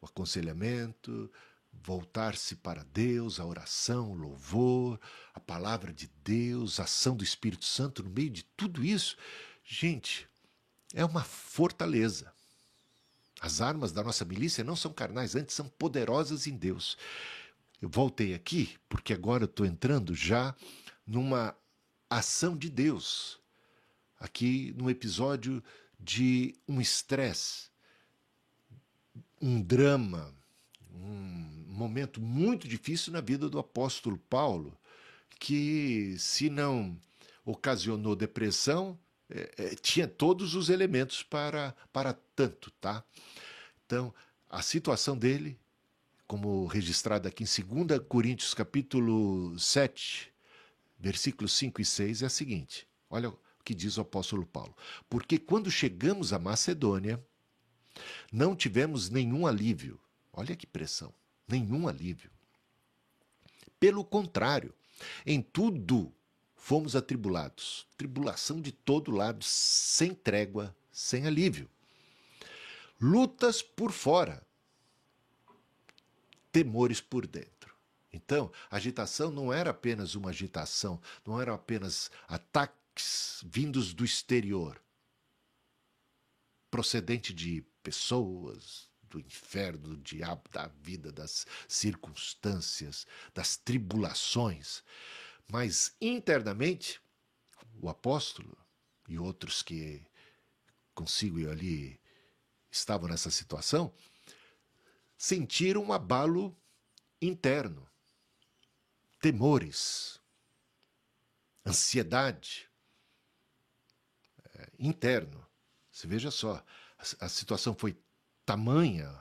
o 0.00 0.06
aconselhamento, 0.06 1.30
voltar-se 1.72 2.56
para 2.56 2.84
Deus, 2.84 3.38
a 3.38 3.44
oração, 3.44 4.12
o 4.12 4.14
louvor, 4.14 5.00
a 5.34 5.40
palavra 5.40 5.92
de 5.92 6.08
Deus, 6.22 6.80
a 6.80 6.84
ação 6.84 7.16
do 7.16 7.24
Espírito 7.24 7.64
Santo 7.64 8.02
no 8.02 8.10
meio 8.10 8.30
de 8.30 8.44
tudo 8.56 8.84
isso, 8.84 9.16
gente, 9.64 10.28
é 10.94 11.04
uma 11.04 11.24
fortaleza. 11.24 12.32
As 13.40 13.60
armas 13.60 13.92
da 13.92 14.02
nossa 14.02 14.24
milícia 14.24 14.64
não 14.64 14.74
são 14.74 14.92
carnais, 14.92 15.36
antes 15.36 15.54
são 15.54 15.68
poderosas 15.68 16.46
em 16.46 16.56
Deus. 16.56 16.96
Eu 17.80 17.88
voltei 17.88 18.34
aqui 18.34 18.76
porque 18.88 19.12
agora 19.12 19.44
eu 19.44 19.48
estou 19.48 19.64
entrando 19.64 20.14
já 20.14 20.54
numa 21.06 21.56
ação 22.10 22.56
de 22.56 22.68
Deus. 22.68 23.38
Aqui 24.18 24.74
no 24.76 24.90
episódio 24.90 25.62
de 26.00 26.56
um 26.66 26.80
estresse, 26.80 27.70
um 29.40 29.60
drama, 29.60 30.34
um 30.92 31.64
momento 31.68 32.20
muito 32.20 32.66
difícil 32.66 33.12
na 33.12 33.20
vida 33.20 33.48
do 33.48 33.58
apóstolo 33.58 34.18
Paulo, 34.28 34.76
que 35.38 36.16
se 36.18 36.50
não 36.50 36.96
ocasionou 37.44 38.16
depressão, 38.16 38.98
é, 39.30 39.50
é, 39.56 39.74
tinha 39.74 40.08
todos 40.08 40.54
os 40.54 40.68
elementos 40.68 41.22
para, 41.22 41.74
para 41.92 42.12
tanto, 42.12 42.70
tá? 42.72 43.04
Então, 43.86 44.12
a 44.48 44.62
situação 44.62 45.16
dele, 45.16 45.58
como 46.26 46.66
registrada 46.66 47.28
aqui 47.28 47.44
em 47.44 47.86
2 47.86 48.00
Coríntios 48.08 48.54
capítulo 48.54 49.58
7, 49.58 50.32
versículos 50.98 51.52
5 51.52 51.80
e 51.80 51.84
6, 51.84 52.22
é 52.22 52.26
a 52.26 52.30
seguinte. 52.30 52.86
Olha 53.08 53.30
o 53.30 53.38
que 53.64 53.74
diz 53.74 53.96
o 53.96 54.02
apóstolo 54.02 54.46
Paulo. 54.46 54.74
Porque 55.08 55.38
quando 55.38 55.70
chegamos 55.70 56.32
à 56.32 56.38
Macedônia, 56.38 57.22
não 58.32 58.54
tivemos 58.54 59.10
nenhum 59.10 59.46
alívio. 59.46 60.00
Olha 60.32 60.56
que 60.56 60.66
pressão. 60.66 61.12
Nenhum 61.46 61.88
alívio. 61.88 62.30
Pelo 63.80 64.04
contrário, 64.04 64.74
em 65.24 65.40
tudo 65.40 66.12
fomos 66.54 66.94
atribulados, 66.94 67.86
tribulação 67.96 68.60
de 68.60 68.72
todo 68.72 69.10
lado, 69.10 69.44
sem 69.44 70.14
trégua, 70.14 70.76
sem 70.92 71.26
alívio. 71.26 71.70
Lutas 73.00 73.62
por 73.62 73.92
fora, 73.92 74.44
temores 76.50 77.00
por 77.00 77.26
dentro. 77.26 77.74
Então, 78.12 78.50
agitação 78.70 79.30
não 79.30 79.52
era 79.52 79.70
apenas 79.70 80.14
uma 80.14 80.30
agitação, 80.30 81.00
não 81.24 81.40
era 81.40 81.54
apenas 81.54 82.10
ataques 82.26 83.42
vindos 83.46 83.94
do 83.94 84.04
exterior, 84.04 84.82
procedente 86.70 87.32
de 87.32 87.64
pessoas, 87.88 88.86
do 89.04 89.18
inferno, 89.18 89.88
do 89.88 89.96
diabo, 89.96 90.42
da 90.50 90.66
vida, 90.66 91.10
das 91.10 91.46
circunstâncias, 91.66 93.06
das 93.32 93.56
tribulações. 93.56 94.84
Mas 95.50 95.96
internamente, 95.98 97.00
o 97.80 97.88
apóstolo 97.88 98.58
e 99.08 99.18
outros 99.18 99.62
que 99.62 100.06
consigo 100.94 101.38
eu 101.38 101.50
ali 101.50 101.98
estavam 102.70 103.08
nessa 103.08 103.30
situação, 103.30 103.90
sentiram 105.16 105.82
um 105.84 105.92
abalo 105.92 106.54
interno, 107.22 107.88
temores, 109.18 110.20
ansiedade 111.64 112.68
é, 114.44 114.68
interno. 114.78 115.46
Você 115.90 116.06
veja 116.06 116.30
só, 116.30 116.62
a, 117.20 117.28
situação 117.28 117.74
foi 117.74 117.96
tamanha 118.44 119.14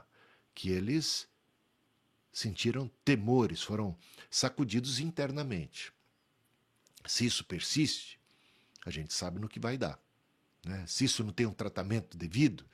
que 0.53 0.69
eles 0.69 1.27
sentiram 2.31 2.89
temores, 3.05 3.61
foram 3.61 3.97
sacudidos 4.29 4.99
internamente. 4.99 5.93
Se 7.05 7.25
isso 7.25 7.45
persiste, 7.45 8.19
a 8.85 8.89
gente 8.89 9.13
sabe 9.13 9.39
no 9.39 9.47
que 9.47 9.59
vai 9.59 9.77
dar. 9.77 9.99
Né? 10.65 10.85
Se 10.87 11.05
isso 11.05 11.23
não 11.23 11.31
tem 11.31 11.45
um 11.45 11.53
tratamento 11.53 12.17
devido, 12.17 12.65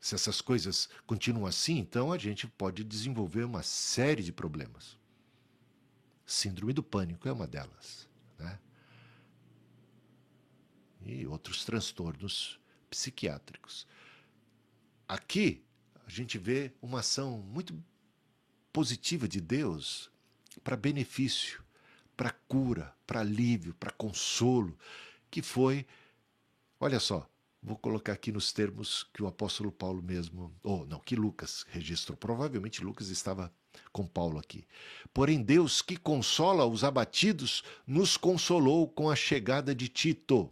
se 0.00 0.14
essas 0.14 0.40
coisas 0.40 0.88
continuam 1.06 1.46
assim, 1.46 1.78
então 1.78 2.12
a 2.12 2.18
gente 2.18 2.46
pode 2.46 2.84
desenvolver 2.84 3.44
uma 3.44 3.62
série 3.62 4.22
de 4.22 4.32
problemas. 4.32 4.98
Síndrome 6.26 6.72
do 6.72 6.82
pânico 6.82 7.26
é 7.28 7.32
uma 7.32 7.46
delas. 7.46 8.08
Né? 8.38 8.58
E 11.02 11.26
outros 11.26 11.64
transtornos 11.64 12.60
psiquiátricos. 12.96 13.86
Aqui 15.06 15.62
a 16.06 16.10
gente 16.10 16.38
vê 16.38 16.72
uma 16.80 17.00
ação 17.00 17.38
muito 17.38 17.74
positiva 18.72 19.28
de 19.28 19.40
Deus 19.40 20.10
para 20.62 20.76
benefício 20.76 21.64
para 22.16 22.30
cura, 22.30 22.94
para 23.06 23.20
alívio, 23.20 23.74
para 23.74 23.90
consolo, 23.90 24.76
que 25.30 25.42
foi, 25.42 25.86
olha 26.78 27.00
só, 27.00 27.28
vou 27.62 27.76
colocar 27.76 28.12
aqui 28.12 28.30
nos 28.30 28.52
termos 28.52 29.04
que 29.12 29.22
o 29.22 29.26
apóstolo 29.26 29.72
Paulo 29.72 30.02
mesmo, 30.02 30.54
ou 30.62 30.86
não, 30.86 31.00
que 31.00 31.16
Lucas 31.16 31.64
registrou. 31.70 32.16
Provavelmente 32.16 32.84
Lucas 32.84 33.08
estava 33.08 33.52
com 33.92 34.06
Paulo 34.06 34.38
aqui. 34.38 34.64
Porém, 35.12 35.42
Deus 35.42 35.82
que 35.82 35.96
consola 35.96 36.64
os 36.64 36.84
abatidos, 36.84 37.64
nos 37.86 38.16
consolou 38.16 38.88
com 38.88 39.10
a 39.10 39.16
chegada 39.16 39.74
de 39.74 39.88
Tito. 39.88 40.50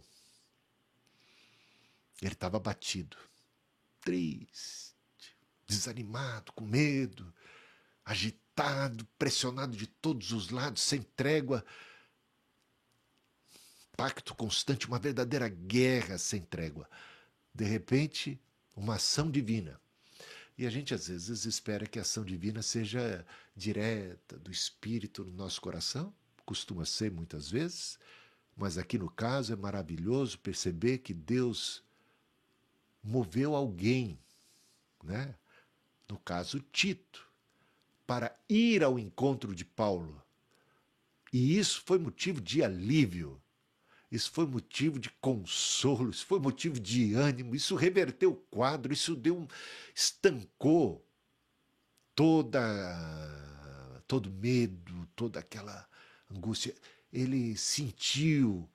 Ele 2.25 2.33
estava 2.33 2.57
abatido, 2.57 3.17
triste, 3.99 4.95
desanimado, 5.67 6.53
com 6.53 6.63
medo, 6.65 7.33
agitado, 8.05 9.05
pressionado 9.17 9.75
de 9.75 9.87
todos 9.87 10.31
os 10.31 10.49
lados, 10.49 10.81
sem 10.81 11.01
trégua. 11.01 11.65
Pacto 13.97 14.33
constante, 14.35 14.87
uma 14.87 14.99
verdadeira 14.99 15.49
guerra 15.49 16.17
sem 16.17 16.41
trégua. 16.41 16.89
De 17.53 17.65
repente, 17.65 18.39
uma 18.75 18.95
ação 18.95 19.29
divina. 19.29 19.79
E 20.57 20.65
a 20.65 20.69
gente 20.69 20.93
às 20.93 21.07
vezes 21.07 21.45
espera 21.45 21.85
que 21.85 21.99
a 21.99 22.03
ação 22.03 22.23
divina 22.23 22.61
seja 22.61 23.25
direta, 23.55 24.37
do 24.37 24.49
Espírito 24.49 25.25
no 25.25 25.31
nosso 25.31 25.59
coração, 25.59 26.15
costuma 26.45 26.85
ser 26.85 27.11
muitas 27.11 27.49
vezes, 27.49 27.99
mas 28.55 28.77
aqui 28.77 28.97
no 28.97 29.09
caso 29.09 29.51
é 29.51 29.55
maravilhoso 29.55 30.39
perceber 30.39 30.99
que 30.99 31.13
Deus 31.13 31.83
moveu 33.03 33.55
alguém, 33.55 34.17
né? 35.03 35.35
No 36.09 36.17
caso, 36.17 36.59
Tito, 36.71 37.27
para 38.05 38.35
ir 38.47 38.83
ao 38.83 38.97
encontro 38.97 39.53
de 39.53 39.65
Paulo. 39.65 40.21
E 41.31 41.57
isso 41.57 41.81
foi 41.85 41.97
motivo 41.97 42.39
de 42.39 42.63
alívio, 42.63 43.41
isso 44.11 44.31
foi 44.31 44.45
motivo 44.45 44.99
de 44.99 45.09
consolo, 45.09 46.11
isso 46.11 46.25
foi 46.25 46.39
motivo 46.39 46.79
de 46.79 47.15
ânimo, 47.15 47.55
isso 47.55 47.75
reverteu 47.75 48.31
o 48.31 48.35
quadro, 48.35 48.93
isso 48.93 49.15
deu 49.15 49.47
estancou 49.95 51.03
toda 52.15 52.61
todo 54.07 54.29
medo, 54.29 55.07
toda 55.15 55.39
aquela 55.39 55.87
angústia. 56.29 56.75
Ele 57.11 57.57
sentiu 57.57 58.69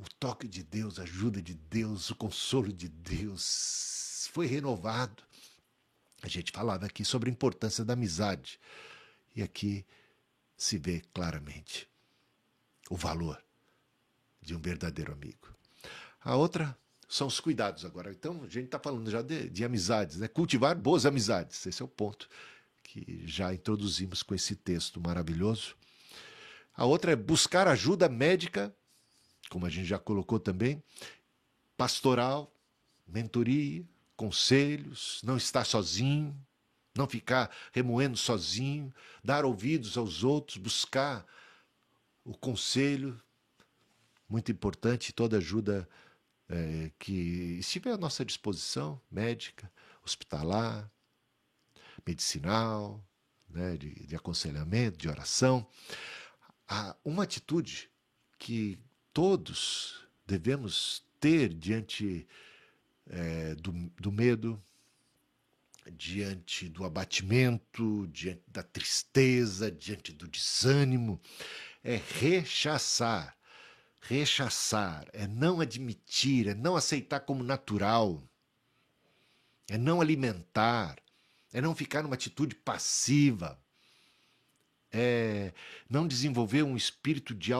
o 0.00 0.04
toque 0.18 0.48
de 0.48 0.62
Deus, 0.62 0.98
a 0.98 1.02
ajuda 1.02 1.42
de 1.42 1.54
Deus, 1.54 2.10
o 2.10 2.14
consolo 2.14 2.72
de 2.72 2.88
Deus. 2.88 4.28
Foi 4.32 4.46
renovado. 4.46 5.22
A 6.22 6.28
gente 6.28 6.52
falava 6.52 6.86
aqui 6.86 7.04
sobre 7.04 7.28
a 7.28 7.32
importância 7.32 7.84
da 7.84 7.92
amizade. 7.92 8.58
E 9.36 9.42
aqui 9.42 9.84
se 10.56 10.78
vê 10.78 11.02
claramente 11.12 11.86
o 12.88 12.96
valor 12.96 13.42
de 14.40 14.54
um 14.54 14.60
verdadeiro 14.60 15.12
amigo. 15.12 15.54
A 16.22 16.34
outra 16.34 16.76
são 17.08 17.26
os 17.26 17.38
cuidados 17.38 17.84
agora. 17.84 18.10
Então, 18.10 18.42
a 18.42 18.48
gente 18.48 18.66
está 18.66 18.78
falando 18.78 19.10
já 19.10 19.20
de, 19.20 19.50
de, 19.50 19.64
amizades, 19.64 20.18
né? 20.18 20.28
cultivar 20.28 20.76
boas 20.76 21.04
amizades. 21.04 21.66
Esse 21.66 21.82
é 21.82 21.84
o 21.84 21.88
ponto 21.88 22.28
que 22.82 23.22
já 23.26 23.52
introduzimos 23.52 24.22
com 24.22 24.34
esse 24.34 24.56
texto 24.56 25.00
maravilhoso. 25.00 25.76
A 26.74 26.84
outra 26.84 27.12
é 27.12 27.16
buscar 27.16 27.68
ajuda 27.68 28.08
médica, 28.08 28.74
como 29.50 29.66
a 29.66 29.68
gente 29.68 29.86
já 29.86 29.98
colocou 29.98 30.40
também, 30.40 30.82
pastoral, 31.76 32.54
mentoria, 33.06 33.84
conselhos, 34.16 35.20
não 35.24 35.36
estar 35.36 35.64
sozinho, 35.64 36.34
não 36.96 37.06
ficar 37.06 37.50
remoendo 37.72 38.16
sozinho, 38.16 38.94
dar 39.22 39.44
ouvidos 39.44 39.98
aos 39.98 40.22
outros, 40.22 40.56
buscar 40.56 41.26
o 42.24 42.36
conselho, 42.36 43.20
muito 44.28 44.52
importante, 44.52 45.12
toda 45.12 45.38
ajuda 45.38 45.88
é, 46.48 46.92
que 46.98 47.58
estiver 47.58 47.92
à 47.92 47.98
nossa 47.98 48.24
disposição, 48.24 49.00
médica, 49.10 49.70
hospitalar, 50.04 50.90
medicinal, 52.06 53.04
né, 53.48 53.76
de, 53.76 54.06
de 54.06 54.14
aconselhamento, 54.14 54.96
de 54.96 55.08
oração. 55.08 55.66
há 56.68 56.96
uma 57.04 57.24
atitude 57.24 57.90
que 58.38 58.78
todos 59.12 60.04
devemos 60.26 61.04
ter 61.18 61.52
diante 61.52 62.26
é, 63.08 63.54
do, 63.56 63.72
do 64.00 64.12
medo, 64.12 64.62
diante 65.90 66.68
do 66.68 66.84
abatimento, 66.84 68.06
diante 68.08 68.42
da 68.46 68.62
tristeza, 68.62 69.70
diante 69.70 70.12
do 70.12 70.28
desânimo, 70.28 71.20
é 71.82 72.00
rechaçar. 72.20 73.36
Rechaçar 74.02 75.06
é 75.12 75.26
não 75.26 75.60
admitir, 75.60 76.48
é 76.48 76.54
não 76.54 76.74
aceitar 76.74 77.20
como 77.20 77.44
natural, 77.44 78.22
é 79.68 79.76
não 79.76 80.00
alimentar, 80.00 80.96
é 81.52 81.60
não 81.60 81.74
ficar 81.74 82.02
numa 82.02 82.14
atitude 82.14 82.54
passiva, 82.54 83.60
é 84.90 85.52
não 85.88 86.08
desenvolver 86.08 86.62
um 86.62 86.76
espírito 86.76 87.34
de 87.34 87.52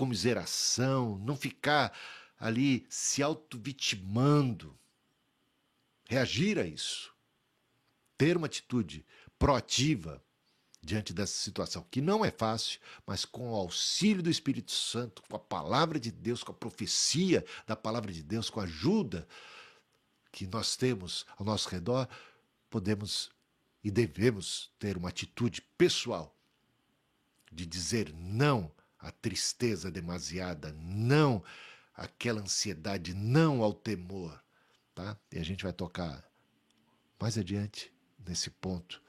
autocomiseração, 0.00 1.18
não 1.18 1.36
ficar 1.36 1.92
ali 2.38 2.86
se 2.88 3.22
auto-vitimando. 3.22 4.76
Reagir 6.08 6.58
a 6.58 6.66
isso. 6.66 7.14
Ter 8.16 8.36
uma 8.36 8.46
atitude 8.46 9.04
proativa 9.38 10.22
diante 10.82 11.12
dessa 11.12 11.34
situação, 11.34 11.86
que 11.90 12.00
não 12.00 12.24
é 12.24 12.30
fácil, 12.30 12.80
mas 13.06 13.26
com 13.26 13.52
o 13.52 13.54
auxílio 13.54 14.22
do 14.22 14.30
Espírito 14.30 14.72
Santo, 14.72 15.22
com 15.22 15.36
a 15.36 15.38
palavra 15.38 16.00
de 16.00 16.10
Deus, 16.10 16.42
com 16.42 16.52
a 16.52 16.54
profecia 16.54 17.44
da 17.66 17.76
palavra 17.76 18.10
de 18.10 18.22
Deus, 18.22 18.48
com 18.48 18.60
a 18.60 18.64
ajuda 18.64 19.28
que 20.32 20.46
nós 20.46 20.76
temos 20.76 21.26
ao 21.36 21.44
nosso 21.44 21.68
redor, 21.68 22.08
podemos 22.70 23.30
e 23.84 23.90
devemos 23.90 24.70
ter 24.78 24.96
uma 24.96 25.10
atitude 25.10 25.60
pessoal 25.76 26.34
de 27.52 27.66
dizer 27.66 28.12
não 28.14 28.72
à 29.00 29.10
tristeza 29.10 29.90
demasiada, 29.90 30.72
não 30.72 31.42
àquela 31.94 32.40
ansiedade, 32.40 33.14
não 33.14 33.62
ao 33.62 33.72
temor, 33.72 34.42
tá? 34.94 35.16
E 35.32 35.38
a 35.38 35.44
gente 35.44 35.64
vai 35.64 35.72
tocar 35.72 36.24
mais 37.18 37.36
adiante 37.36 37.92
nesse 38.26 38.50
ponto 38.50 39.02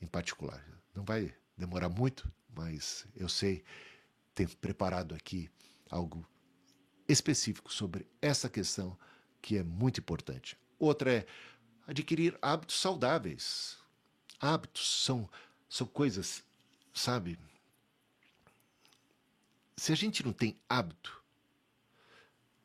em 0.00 0.06
particular. 0.06 0.64
Não 0.94 1.04
vai 1.04 1.34
demorar 1.56 1.88
muito, 1.88 2.30
mas 2.54 3.06
eu 3.14 3.28
sei 3.28 3.64
ter 4.34 4.48
preparado 4.56 5.14
aqui 5.14 5.50
algo 5.90 6.26
específico 7.08 7.72
sobre 7.72 8.06
essa 8.20 8.48
questão 8.48 8.98
que 9.40 9.56
é 9.56 9.62
muito 9.62 10.00
importante. 10.00 10.58
Outra 10.78 11.12
é 11.12 11.26
adquirir 11.86 12.36
hábitos 12.42 12.80
saudáveis. 12.80 13.78
Hábitos 14.40 15.04
são, 15.04 15.28
são 15.68 15.86
coisas, 15.86 16.44
sabe? 16.92 17.38
Se 19.76 19.92
a 19.92 19.94
gente 19.94 20.24
não 20.24 20.32
tem 20.32 20.56
hábito, 20.68 21.22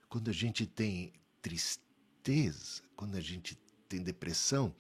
quando 0.08 0.30
a 0.30 0.34
gente 0.34 0.66
tem 0.66 1.12
tristeza, 1.42 2.82
quando 2.96 3.16
a 3.16 3.22
gente 3.22 3.56
tem 3.90 4.02
depressão, 4.02 4.74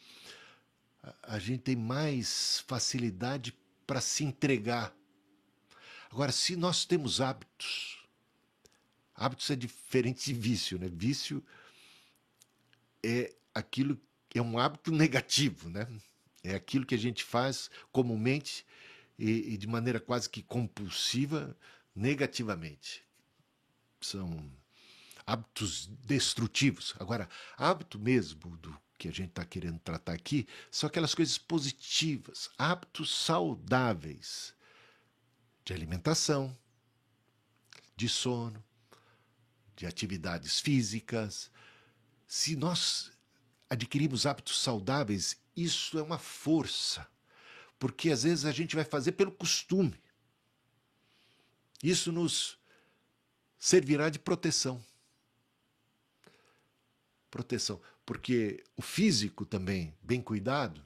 a, 1.03 1.35
a 1.35 1.39
gente 1.39 1.61
tem 1.61 1.75
mais 1.75 2.63
facilidade 2.67 3.53
para 3.85 3.99
se 3.99 4.23
entregar. 4.23 4.95
Agora, 6.09 6.31
se 6.31 6.55
nós 6.55 6.85
temos 6.85 7.19
hábitos, 7.19 8.05
hábitos 9.13 9.49
é 9.49 9.55
diferente 9.55 10.25
de 10.25 10.33
vício, 10.33 10.79
né? 10.79 10.89
Vício 10.89 11.43
é 13.03 13.33
aquilo 13.53 13.99
é 14.33 14.41
um 14.41 14.57
hábito 14.57 14.91
negativo, 14.91 15.69
né? 15.69 15.85
É 16.43 16.55
aquilo 16.55 16.85
que 16.85 16.95
a 16.95 16.97
gente 16.97 17.23
faz 17.23 17.69
comumente 17.91 18.65
e, 19.19 19.53
e 19.53 19.57
de 19.57 19.67
maneira 19.67 19.99
quase 19.99 20.29
que 20.29 20.41
compulsiva, 20.41 21.55
negativamente. 21.95 23.03
São 23.99 24.51
hábitos 25.25 25.87
destrutivos. 25.87 26.95
Agora, 26.99 27.29
hábito 27.57 27.99
mesmo 27.99 28.57
do 28.57 28.75
que 28.97 29.07
a 29.07 29.11
gente 29.11 29.29
está 29.29 29.45
querendo 29.45 29.79
tratar 29.79 30.13
aqui 30.13 30.47
são 30.69 30.87
aquelas 30.87 31.15
coisas 31.15 31.37
positivas, 31.37 32.49
hábitos 32.57 33.13
saudáveis 33.13 34.53
de 35.63 35.73
alimentação, 35.73 36.55
de 37.95 38.07
sono, 38.09 38.63
de 39.75 39.85
atividades 39.85 40.59
físicas. 40.59 41.51
Se 42.27 42.55
nós 42.55 43.11
adquirimos 43.69 44.25
hábitos 44.25 44.59
saudáveis, 44.59 45.37
isso 45.55 45.97
é 45.97 46.03
uma 46.03 46.17
força, 46.17 47.07
porque 47.79 48.11
às 48.11 48.23
vezes 48.23 48.45
a 48.45 48.51
gente 48.51 48.75
vai 48.75 48.85
fazer 48.85 49.13
pelo 49.13 49.31
costume. 49.31 49.99
Isso 51.83 52.11
nos 52.11 52.57
servirá 53.57 54.09
de 54.09 54.19
proteção. 54.19 54.83
Proteção, 57.29 57.81
porque 58.05 58.63
o 58.75 58.81
físico 58.81 59.45
também, 59.45 59.95
bem 60.01 60.21
cuidado, 60.21 60.83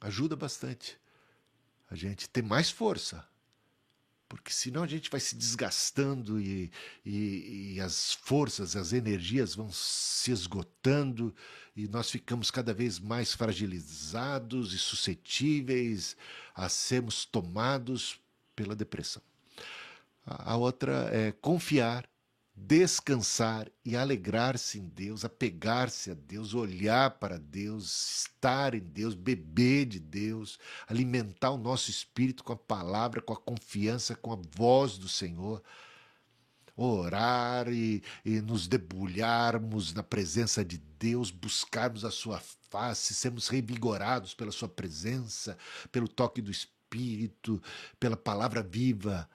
ajuda 0.00 0.34
bastante 0.34 0.98
a 1.90 1.94
gente 1.94 2.28
ter 2.28 2.42
mais 2.42 2.70
força. 2.70 3.26
Porque 4.28 4.52
senão 4.52 4.82
a 4.82 4.86
gente 4.86 5.10
vai 5.10 5.20
se 5.20 5.34
desgastando 5.34 6.38
e, 6.38 6.70
e, 7.04 7.74
e, 7.74 7.80
as 7.80 8.12
forças, 8.12 8.76
as 8.76 8.92
energias 8.92 9.54
vão 9.54 9.72
se 9.72 10.30
esgotando 10.30 11.34
e 11.74 11.88
nós 11.88 12.10
ficamos 12.10 12.50
cada 12.50 12.74
vez 12.74 12.98
mais 12.98 13.32
fragilizados 13.32 14.74
e 14.74 14.78
suscetíveis 14.78 16.14
a 16.54 16.68
sermos 16.68 17.24
tomados 17.24 18.20
pela 18.54 18.76
depressão. 18.76 19.22
A 20.30 20.56
outra 20.56 21.08
é 21.12 21.32
confiar, 21.32 22.08
descansar 22.54 23.70
e 23.84 23.96
alegrar-se 23.96 24.78
em 24.78 24.88
Deus, 24.88 25.24
apegar-se 25.24 26.10
a 26.10 26.14
Deus, 26.14 26.54
olhar 26.54 27.12
para 27.12 27.38
Deus, 27.38 28.24
estar 28.24 28.74
em 28.74 28.80
Deus, 28.80 29.14
beber 29.14 29.86
de 29.86 29.98
Deus, 29.98 30.58
alimentar 30.86 31.50
o 31.50 31.58
nosso 31.58 31.90
espírito 31.90 32.44
com 32.44 32.52
a 32.52 32.56
palavra, 32.56 33.22
com 33.22 33.32
a 33.32 33.36
confiança, 33.36 34.14
com 34.14 34.32
a 34.32 34.38
voz 34.56 34.98
do 34.98 35.08
Senhor. 35.08 35.62
Orar 36.76 37.68
e, 37.68 38.02
e 38.24 38.40
nos 38.40 38.68
debulharmos 38.68 39.92
na 39.92 40.02
presença 40.02 40.64
de 40.64 40.78
Deus, 40.78 41.30
buscarmos 41.30 42.04
a 42.04 42.10
Sua 42.10 42.40
face, 42.70 43.14
sermos 43.14 43.48
revigorados 43.48 44.34
pela 44.34 44.52
Sua 44.52 44.68
presença, 44.68 45.56
pelo 45.90 46.06
toque 46.06 46.40
do 46.40 46.52
Espírito, 46.52 47.60
pela 47.98 48.16
palavra 48.16 48.62
viva 48.62 49.28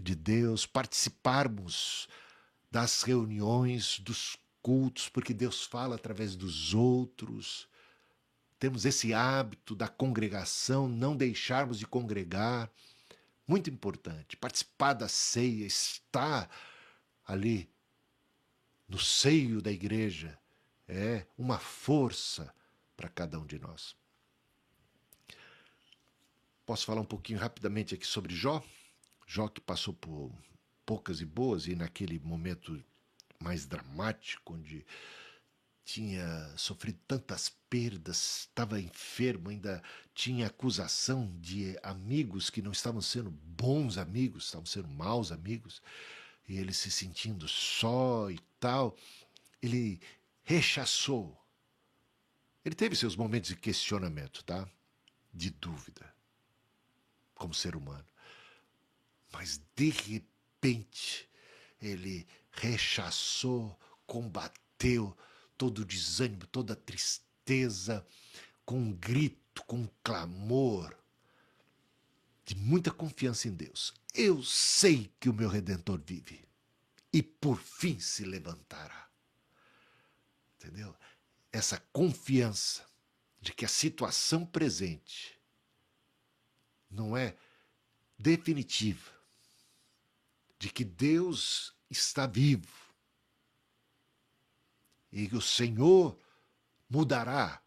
de 0.00 0.14
Deus, 0.14 0.66
participarmos 0.66 2.08
das 2.70 3.02
reuniões, 3.02 3.98
dos 4.00 4.36
cultos, 4.62 5.08
porque 5.08 5.34
Deus 5.34 5.64
fala 5.64 5.96
através 5.96 6.36
dos 6.36 6.74
outros. 6.74 7.68
Temos 8.58 8.84
esse 8.84 9.12
hábito 9.14 9.74
da 9.74 9.88
congregação, 9.88 10.88
não 10.88 11.16
deixarmos 11.16 11.78
de 11.78 11.86
congregar. 11.86 12.70
Muito 13.46 13.70
importante. 13.70 14.36
Participar 14.36 14.92
da 14.92 15.08
ceia, 15.08 15.64
estar 15.66 16.48
ali 17.26 17.70
no 18.88 18.98
seio 18.98 19.62
da 19.62 19.70
igreja, 19.70 20.38
é 20.86 21.24
uma 21.38 21.58
força 21.58 22.52
para 22.96 23.08
cada 23.08 23.38
um 23.38 23.46
de 23.46 23.58
nós. 23.58 23.96
Posso 26.66 26.84
falar 26.84 27.00
um 27.00 27.04
pouquinho 27.04 27.38
rapidamente 27.38 27.94
aqui 27.94 28.06
sobre 28.06 28.34
Jó? 28.34 28.62
Jó 29.32 29.46
que 29.46 29.60
passou 29.60 29.94
por 29.94 30.32
poucas 30.84 31.20
e 31.20 31.24
boas, 31.24 31.68
e 31.68 31.76
naquele 31.76 32.18
momento 32.18 32.82
mais 33.38 33.64
dramático, 33.64 34.54
onde 34.54 34.84
tinha 35.84 36.52
sofrido 36.56 36.98
tantas 37.06 37.48
perdas, 37.70 38.40
estava 38.40 38.80
enfermo, 38.80 39.48
ainda 39.48 39.80
tinha 40.12 40.48
acusação 40.48 41.32
de 41.38 41.78
amigos 41.80 42.50
que 42.50 42.60
não 42.60 42.72
estavam 42.72 43.00
sendo 43.00 43.30
bons 43.30 43.98
amigos, 43.98 44.46
estavam 44.46 44.66
sendo 44.66 44.88
maus 44.88 45.30
amigos, 45.30 45.80
e 46.48 46.58
ele 46.58 46.74
se 46.74 46.90
sentindo 46.90 47.46
só 47.46 48.28
e 48.32 48.38
tal, 48.58 48.96
ele 49.62 50.00
rechaçou. 50.42 51.40
Ele 52.64 52.74
teve 52.74 52.96
seus 52.96 53.14
momentos 53.14 53.50
de 53.50 53.56
questionamento, 53.56 54.42
tá? 54.42 54.68
De 55.32 55.50
dúvida, 55.50 56.12
como 57.36 57.54
ser 57.54 57.76
humano. 57.76 58.10
Mas 59.32 59.60
de 59.74 59.90
repente 59.90 61.28
ele 61.80 62.26
rechaçou, 62.50 63.78
combateu 64.06 65.16
todo 65.56 65.80
o 65.80 65.84
desânimo, 65.84 66.46
toda 66.46 66.72
a 66.72 66.76
tristeza, 66.76 68.06
com 68.64 68.78
um 68.78 68.92
grito, 68.92 69.62
com 69.64 69.80
um 69.80 69.88
clamor 70.02 70.96
de 72.44 72.54
muita 72.56 72.90
confiança 72.90 73.48
em 73.48 73.54
Deus. 73.54 73.94
Eu 74.14 74.42
sei 74.42 75.12
que 75.20 75.28
o 75.28 75.34
meu 75.34 75.48
redentor 75.48 76.00
vive 76.04 76.44
e 77.12 77.22
por 77.22 77.58
fim 77.60 77.98
se 77.98 78.24
levantará. 78.24 79.08
Entendeu? 80.56 80.94
Essa 81.52 81.78
confiança 81.92 82.84
de 83.40 83.52
que 83.52 83.64
a 83.64 83.68
situação 83.68 84.44
presente 84.44 85.38
não 86.90 87.16
é 87.16 87.36
definitiva 88.18 89.19
de 90.60 90.68
que 90.68 90.84
Deus 90.84 91.74
está 91.90 92.26
vivo 92.26 92.68
e 95.10 95.26
que 95.26 95.34
o 95.34 95.40
Senhor 95.40 96.16
mudará 96.88 97.60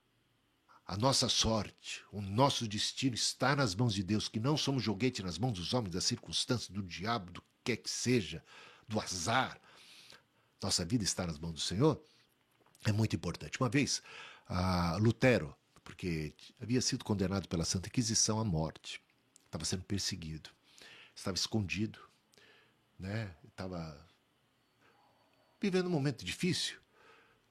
a 0.85 0.95
nossa 0.95 1.27
sorte, 1.27 2.03
o 2.11 2.21
nosso 2.21 2.67
destino 2.67 3.15
está 3.15 3.55
nas 3.55 3.73
mãos 3.73 3.93
de 3.95 4.03
Deus, 4.03 4.29
que 4.29 4.39
não 4.39 4.55
somos 4.55 4.83
joguete 4.83 5.23
nas 5.23 5.39
mãos 5.39 5.53
dos 5.53 5.73
homens, 5.73 5.93
das 5.93 6.03
circunstâncias, 6.03 6.69
do 6.69 6.83
diabo, 6.83 7.31
do 7.31 7.41
que 7.41 7.47
quer 7.63 7.77
que 7.77 7.89
seja, 7.89 8.43
do 8.87 8.99
azar. 8.99 9.59
Nossa 10.61 10.85
vida 10.85 11.03
está 11.03 11.25
nas 11.25 11.39
mãos 11.39 11.53
do 11.53 11.59
Senhor. 11.59 12.01
É 12.85 12.91
muito 12.91 13.15
importante. 13.15 13.59
Uma 13.59 13.69
vez, 13.69 14.03
Lutero, 14.99 15.55
porque 15.83 16.33
havia 16.61 16.81
sido 16.81 17.03
condenado 17.03 17.47
pela 17.47 17.65
Santa 17.65 17.87
Inquisição 17.87 18.39
à 18.39 18.43
morte, 18.43 19.01
estava 19.45 19.65
sendo 19.65 19.83
perseguido, 19.83 20.49
estava 21.15 21.35
escondido, 21.35 21.99
né? 23.03 23.35
estava 23.47 23.99
vivendo 25.61 25.87
um 25.87 25.91
momento 25.91 26.25
difícil. 26.25 26.77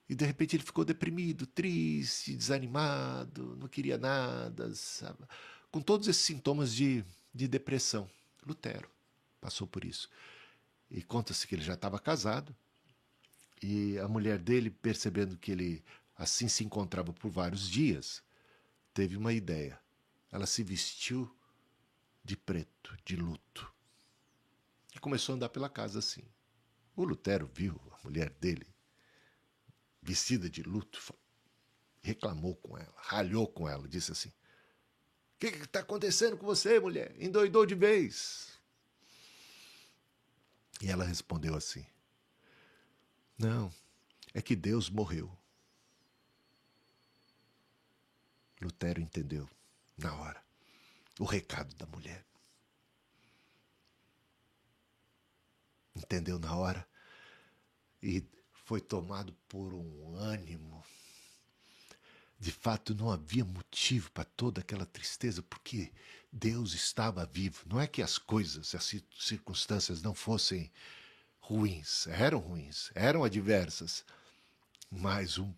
E 0.08 0.14
de 0.14 0.24
repente 0.24 0.56
ele 0.56 0.64
ficou 0.64 0.84
deprimido, 0.84 1.46
triste, 1.46 2.34
desanimado, 2.34 3.56
não 3.56 3.68
queria 3.68 3.96
nada, 3.96 4.74
sabe? 4.74 5.24
com 5.70 5.80
todos 5.80 6.06
esses 6.06 6.22
sintomas 6.22 6.72
de, 6.74 7.02
de 7.34 7.48
depressão. 7.48 8.08
Lutero 8.46 8.88
passou 9.40 9.66
por 9.66 9.84
isso. 9.84 10.10
E 10.90 11.02
conta-se 11.02 11.46
que 11.46 11.54
ele 11.54 11.62
já 11.62 11.74
estava 11.74 11.98
casado, 11.98 12.54
e 13.62 13.98
a 13.98 14.06
mulher 14.06 14.38
dele, 14.38 14.70
percebendo 14.70 15.36
que 15.38 15.50
ele 15.50 15.82
assim 16.16 16.46
se 16.46 16.62
encontrava 16.62 17.12
por 17.12 17.30
vários 17.30 17.68
dias, 17.68 18.22
teve 18.92 19.16
uma 19.16 19.32
ideia. 19.32 19.80
Ela 20.30 20.46
se 20.46 20.62
vestiu 20.62 21.34
de 22.22 22.36
preto, 22.36 22.96
de 23.04 23.16
luto, 23.16 23.71
e 24.94 24.98
começou 24.98 25.32
a 25.32 25.36
andar 25.36 25.48
pela 25.48 25.68
casa 25.68 25.98
assim. 25.98 26.24
O 26.94 27.04
Lutero 27.04 27.50
viu 27.54 27.80
a 27.92 28.04
mulher 28.04 28.30
dele 28.30 28.66
vestida 30.02 30.50
de 30.50 30.62
luto, 30.62 31.14
reclamou 32.02 32.56
com 32.56 32.76
ela, 32.76 32.94
ralhou 32.96 33.46
com 33.46 33.68
ela, 33.68 33.88
disse 33.88 34.12
assim: 34.12 34.28
O 34.28 35.38
que 35.38 35.46
está 35.46 35.80
acontecendo 35.80 36.36
com 36.36 36.44
você, 36.44 36.80
mulher? 36.80 37.14
Endoidou 37.18 37.64
de 37.64 37.74
vez. 37.74 38.60
E 40.80 40.88
ela 40.88 41.04
respondeu 41.04 41.54
assim: 41.54 41.86
Não, 43.38 43.72
é 44.34 44.42
que 44.42 44.56
Deus 44.56 44.90
morreu. 44.90 45.32
Lutero 48.60 49.00
entendeu 49.00 49.48
na 49.96 50.14
hora 50.14 50.42
o 51.18 51.24
recado 51.24 51.74
da 51.76 51.86
mulher. 51.86 52.24
Entendeu 55.94 56.38
na 56.38 56.54
hora 56.56 56.86
e 58.02 58.24
foi 58.64 58.80
tomado 58.80 59.32
por 59.48 59.74
um 59.74 60.16
ânimo. 60.16 60.82
De 62.38 62.50
fato, 62.50 62.94
não 62.94 63.10
havia 63.10 63.44
motivo 63.44 64.10
para 64.10 64.24
toda 64.24 64.60
aquela 64.60 64.84
tristeza, 64.84 65.42
porque 65.42 65.92
Deus 66.32 66.74
estava 66.74 67.24
vivo. 67.24 67.64
Não 67.66 67.80
é 67.80 67.86
que 67.86 68.02
as 68.02 68.18
coisas, 68.18 68.74
as 68.74 68.94
circunstâncias 69.16 70.02
não 70.02 70.14
fossem 70.14 70.72
ruins, 71.38 72.06
eram 72.08 72.38
ruins, 72.38 72.90
eram 72.94 73.22
adversas, 73.22 74.04
mas 74.90 75.38
um, 75.38 75.52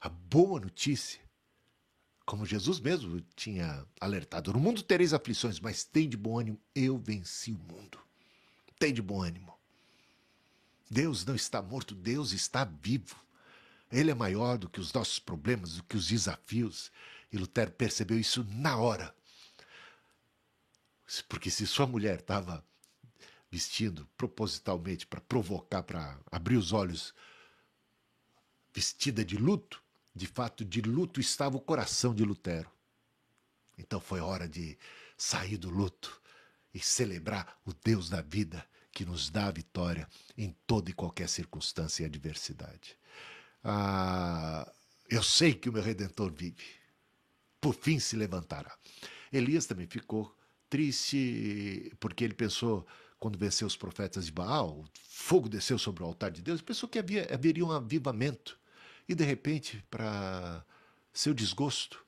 a 0.00 0.08
boa 0.08 0.60
notícia, 0.60 1.20
como 2.26 2.44
Jesus 2.44 2.80
mesmo 2.80 3.20
tinha 3.34 3.86
alertado: 4.00 4.52
no 4.52 4.60
mundo 4.60 4.82
tereis 4.82 5.14
aflições, 5.14 5.58
mas 5.60 5.84
tem 5.84 6.08
de 6.08 6.16
bom 6.16 6.38
ânimo, 6.38 6.60
eu 6.74 6.98
venci 6.98 7.52
o 7.52 7.58
mundo. 7.58 7.98
Tem 8.78 8.92
de 8.92 9.00
bom 9.00 9.22
ânimo. 9.22 9.55
Deus 10.90 11.24
não 11.24 11.34
está 11.34 11.60
morto, 11.60 11.94
Deus 11.94 12.32
está 12.32 12.64
vivo. 12.64 13.16
Ele 13.90 14.10
é 14.10 14.14
maior 14.14 14.58
do 14.58 14.68
que 14.68 14.80
os 14.80 14.92
nossos 14.92 15.18
problemas, 15.18 15.74
do 15.74 15.82
que 15.84 15.96
os 15.96 16.08
desafios. 16.08 16.90
E 17.32 17.36
Lutero 17.36 17.70
percebeu 17.72 18.18
isso 18.18 18.44
na 18.50 18.76
hora. 18.76 19.14
Porque 21.28 21.50
se 21.50 21.66
sua 21.66 21.86
mulher 21.86 22.20
estava 22.20 22.64
vestindo 23.50 24.08
propositalmente 24.16 25.06
para 25.06 25.20
provocar, 25.20 25.82
para 25.82 26.18
abrir 26.30 26.56
os 26.56 26.72
olhos, 26.72 27.14
vestida 28.74 29.24
de 29.24 29.36
luto, 29.36 29.82
de 30.14 30.26
fato, 30.26 30.64
de 30.64 30.80
luto 30.80 31.20
estava 31.20 31.56
o 31.56 31.60
coração 31.60 32.14
de 32.14 32.24
Lutero. 32.24 32.70
Então 33.78 34.00
foi 34.00 34.20
hora 34.20 34.48
de 34.48 34.78
sair 35.16 35.56
do 35.56 35.70
luto 35.70 36.20
e 36.72 36.80
celebrar 36.80 37.58
o 37.64 37.72
Deus 37.72 38.08
da 38.08 38.20
vida 38.20 38.66
que 38.96 39.04
nos 39.04 39.28
dá 39.28 39.48
a 39.48 39.50
vitória 39.50 40.08
em 40.38 40.56
toda 40.66 40.88
e 40.88 40.94
qualquer 40.94 41.28
circunstância 41.28 42.02
e 42.02 42.06
adversidade. 42.06 42.96
Ah, 43.62 44.72
eu 45.10 45.22
sei 45.22 45.52
que 45.52 45.68
o 45.68 45.72
meu 45.72 45.82
redentor 45.82 46.32
vive, 46.32 46.64
por 47.60 47.74
fim 47.74 47.98
se 47.98 48.16
levantará. 48.16 48.74
Elias 49.30 49.66
também 49.66 49.86
ficou 49.86 50.34
triste 50.70 51.94
porque 52.00 52.24
ele 52.24 52.32
pensou, 52.32 52.86
quando 53.18 53.38
venceu 53.38 53.66
os 53.66 53.76
profetas 53.76 54.24
de 54.24 54.32
Baal, 54.32 54.80
o 54.80 54.88
fogo 55.10 55.46
desceu 55.46 55.78
sobre 55.78 56.02
o 56.02 56.06
altar 56.06 56.30
de 56.30 56.40
Deus, 56.40 56.62
pensou 56.62 56.88
que 56.88 56.98
havia, 56.98 57.28
haveria 57.30 57.66
um 57.66 57.72
avivamento. 57.72 58.58
E 59.06 59.14
de 59.14 59.24
repente, 59.24 59.84
para 59.90 60.64
seu 61.12 61.34
desgosto, 61.34 62.02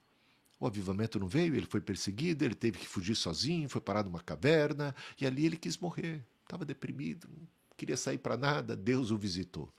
o 0.59 0.67
avivamento 0.67 1.21
não 1.21 1.29
veio, 1.29 1.55
ele 1.55 1.67
foi 1.67 1.83
perseguido, 1.83 2.47
ele 2.47 2.55
teve 2.55 2.79
que 2.79 2.89
fugir 2.89 3.15
sozinho, 3.15 3.69
foi 3.69 3.83
parar 3.83 4.05
numa 4.05 4.23
caverna, 4.23 4.95
e 5.21 5.27
ali 5.27 5.45
ele 5.45 5.59
quis 5.59 5.77
morrer 5.77 6.25
estava 6.49 6.65
deprimido, 6.65 7.29
não 7.29 7.47
queria 7.77 7.97
sair 7.97 8.19
para 8.19 8.37
nada. 8.37 8.75
Deus 8.75 9.11
o 9.11 9.19
visitou. 9.19 9.73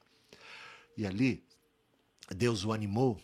E 0.96 1.06
ali, 1.06 1.44
Deus 2.30 2.64
o 2.64 2.72
animou. 2.72 3.20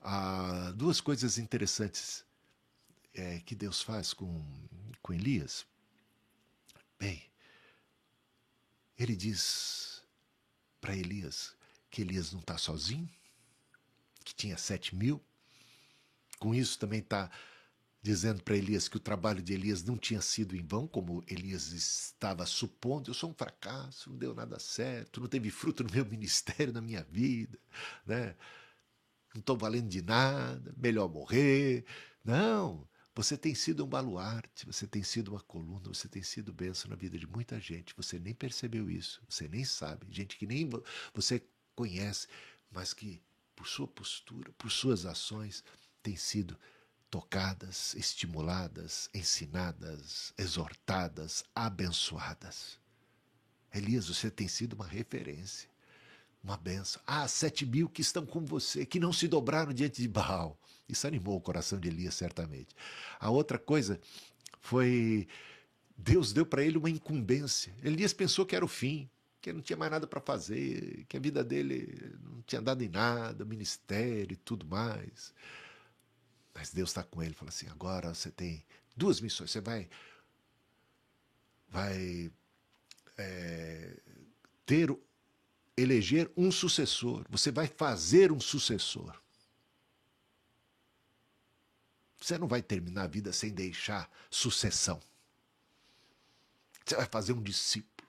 a 0.00 0.70
duas 0.72 1.00
coisas 1.00 1.38
interessantes 1.38 2.24
é, 3.14 3.40
que 3.40 3.54
Deus 3.54 3.82
faz 3.82 4.12
com, 4.12 4.44
com 5.02 5.12
Elias. 5.14 5.66
Bem, 6.98 7.24
ele 8.98 9.16
diz 9.16 10.02
para 10.80 10.94
Elias 10.94 11.56
que 11.90 12.02
Elias 12.02 12.32
não 12.32 12.40
está 12.40 12.58
sozinho, 12.58 13.10
que 14.24 14.34
tinha 14.34 14.56
sete 14.58 14.94
mil. 14.94 15.20
Com 16.38 16.54
isso 16.54 16.78
também 16.78 17.00
está 17.00 17.30
dizendo 18.06 18.40
para 18.40 18.56
Elias 18.56 18.86
que 18.86 18.96
o 18.96 19.00
trabalho 19.00 19.42
de 19.42 19.52
Elias 19.52 19.82
não 19.82 19.98
tinha 19.98 20.20
sido 20.20 20.56
em 20.56 20.64
vão, 20.64 20.86
como 20.86 21.24
Elias 21.26 21.72
estava 21.72 22.46
supondo. 22.46 23.10
Eu 23.10 23.14
sou 23.14 23.30
um 23.30 23.34
fracasso, 23.34 24.10
não 24.10 24.16
deu 24.16 24.32
nada 24.32 24.60
certo, 24.60 25.20
não 25.20 25.26
teve 25.26 25.50
fruto 25.50 25.82
no 25.82 25.90
meu 25.90 26.06
ministério, 26.06 26.72
na 26.72 26.80
minha 26.80 27.02
vida, 27.02 27.58
né? 28.06 28.36
não 29.34 29.40
estou 29.40 29.56
valendo 29.56 29.88
de 29.88 30.02
nada, 30.02 30.72
melhor 30.76 31.08
morrer. 31.08 31.84
Não, 32.24 32.88
você 33.12 33.36
tem 33.36 33.56
sido 33.56 33.84
um 33.84 33.88
baluarte, 33.88 34.64
você 34.64 34.86
tem 34.86 35.02
sido 35.02 35.32
uma 35.32 35.40
coluna, 35.40 35.88
você 35.88 36.08
tem 36.08 36.22
sido 36.22 36.52
benção 36.52 36.88
na 36.88 36.96
vida 36.96 37.18
de 37.18 37.26
muita 37.26 37.58
gente. 37.58 37.92
Você 37.96 38.20
nem 38.20 38.34
percebeu 38.34 38.88
isso, 38.88 39.20
você 39.28 39.48
nem 39.48 39.64
sabe. 39.64 40.06
Gente 40.10 40.36
que 40.36 40.46
nem 40.46 40.70
você 41.12 41.42
conhece, 41.74 42.28
mas 42.70 42.94
que 42.94 43.20
por 43.56 43.66
sua 43.66 43.88
postura, 43.88 44.52
por 44.52 44.70
suas 44.70 45.04
ações, 45.04 45.64
tem 46.04 46.14
sido 46.14 46.56
tocadas, 47.10 47.94
estimuladas, 47.94 49.08
ensinadas, 49.14 50.32
exortadas, 50.36 51.44
abençoadas. 51.54 52.78
Elias, 53.72 54.08
você 54.08 54.30
tem 54.30 54.48
sido 54.48 54.74
uma 54.74 54.86
referência, 54.86 55.68
uma 56.42 56.56
benção. 56.56 57.00
Ah, 57.06 57.28
sete 57.28 57.66
mil 57.66 57.88
que 57.88 58.00
estão 58.00 58.24
com 58.24 58.44
você, 58.44 58.86
que 58.86 59.00
não 59.00 59.12
se 59.12 59.28
dobraram 59.28 59.72
diante 59.72 60.00
de 60.00 60.08
Baal. 60.08 60.58
Isso 60.88 61.06
animou 61.06 61.36
o 61.36 61.40
coração 61.40 61.78
de 61.78 61.88
Elias, 61.88 62.14
certamente. 62.14 62.74
A 63.18 63.30
outra 63.30 63.58
coisa 63.58 64.00
foi. 64.60 65.26
Deus 65.98 66.32
deu 66.32 66.44
para 66.44 66.62
ele 66.62 66.78
uma 66.78 66.90
incumbência. 66.90 67.74
Elias 67.82 68.12
pensou 68.12 68.44
que 68.44 68.54
era 68.54 68.64
o 68.64 68.68
fim, 68.68 69.08
que 69.40 69.52
não 69.52 69.62
tinha 69.62 69.76
mais 69.76 69.90
nada 69.90 70.06
para 70.06 70.20
fazer, 70.20 71.04
que 71.08 71.16
a 71.16 71.20
vida 71.20 71.42
dele 71.42 72.14
não 72.22 72.42
tinha 72.42 72.60
dado 72.60 72.82
em 72.82 72.88
nada, 72.88 73.44
ministério 73.44 74.34
e 74.34 74.36
tudo 74.36 74.66
mais. 74.66 75.32
Mas 76.56 76.70
Deus 76.70 76.88
está 76.88 77.02
com 77.02 77.22
ele, 77.22 77.34
fala 77.34 77.50
assim: 77.50 77.68
agora 77.68 78.14
você 78.14 78.30
tem 78.30 78.64
duas 78.96 79.20
missões. 79.20 79.50
Você 79.50 79.60
vai, 79.60 79.86
vai 81.68 82.32
é, 83.18 84.00
ter, 84.64 84.88
eleger 85.76 86.30
um 86.34 86.50
sucessor. 86.50 87.26
Você 87.28 87.50
vai 87.50 87.66
fazer 87.66 88.32
um 88.32 88.40
sucessor. 88.40 89.14
Você 92.18 92.38
não 92.38 92.48
vai 92.48 92.62
terminar 92.62 93.02
a 93.02 93.06
vida 93.06 93.34
sem 93.34 93.50
deixar 93.50 94.10
sucessão. 94.30 94.98
Você 96.86 96.96
vai 96.96 97.06
fazer 97.06 97.34
um 97.34 97.42
discípulo 97.42 98.08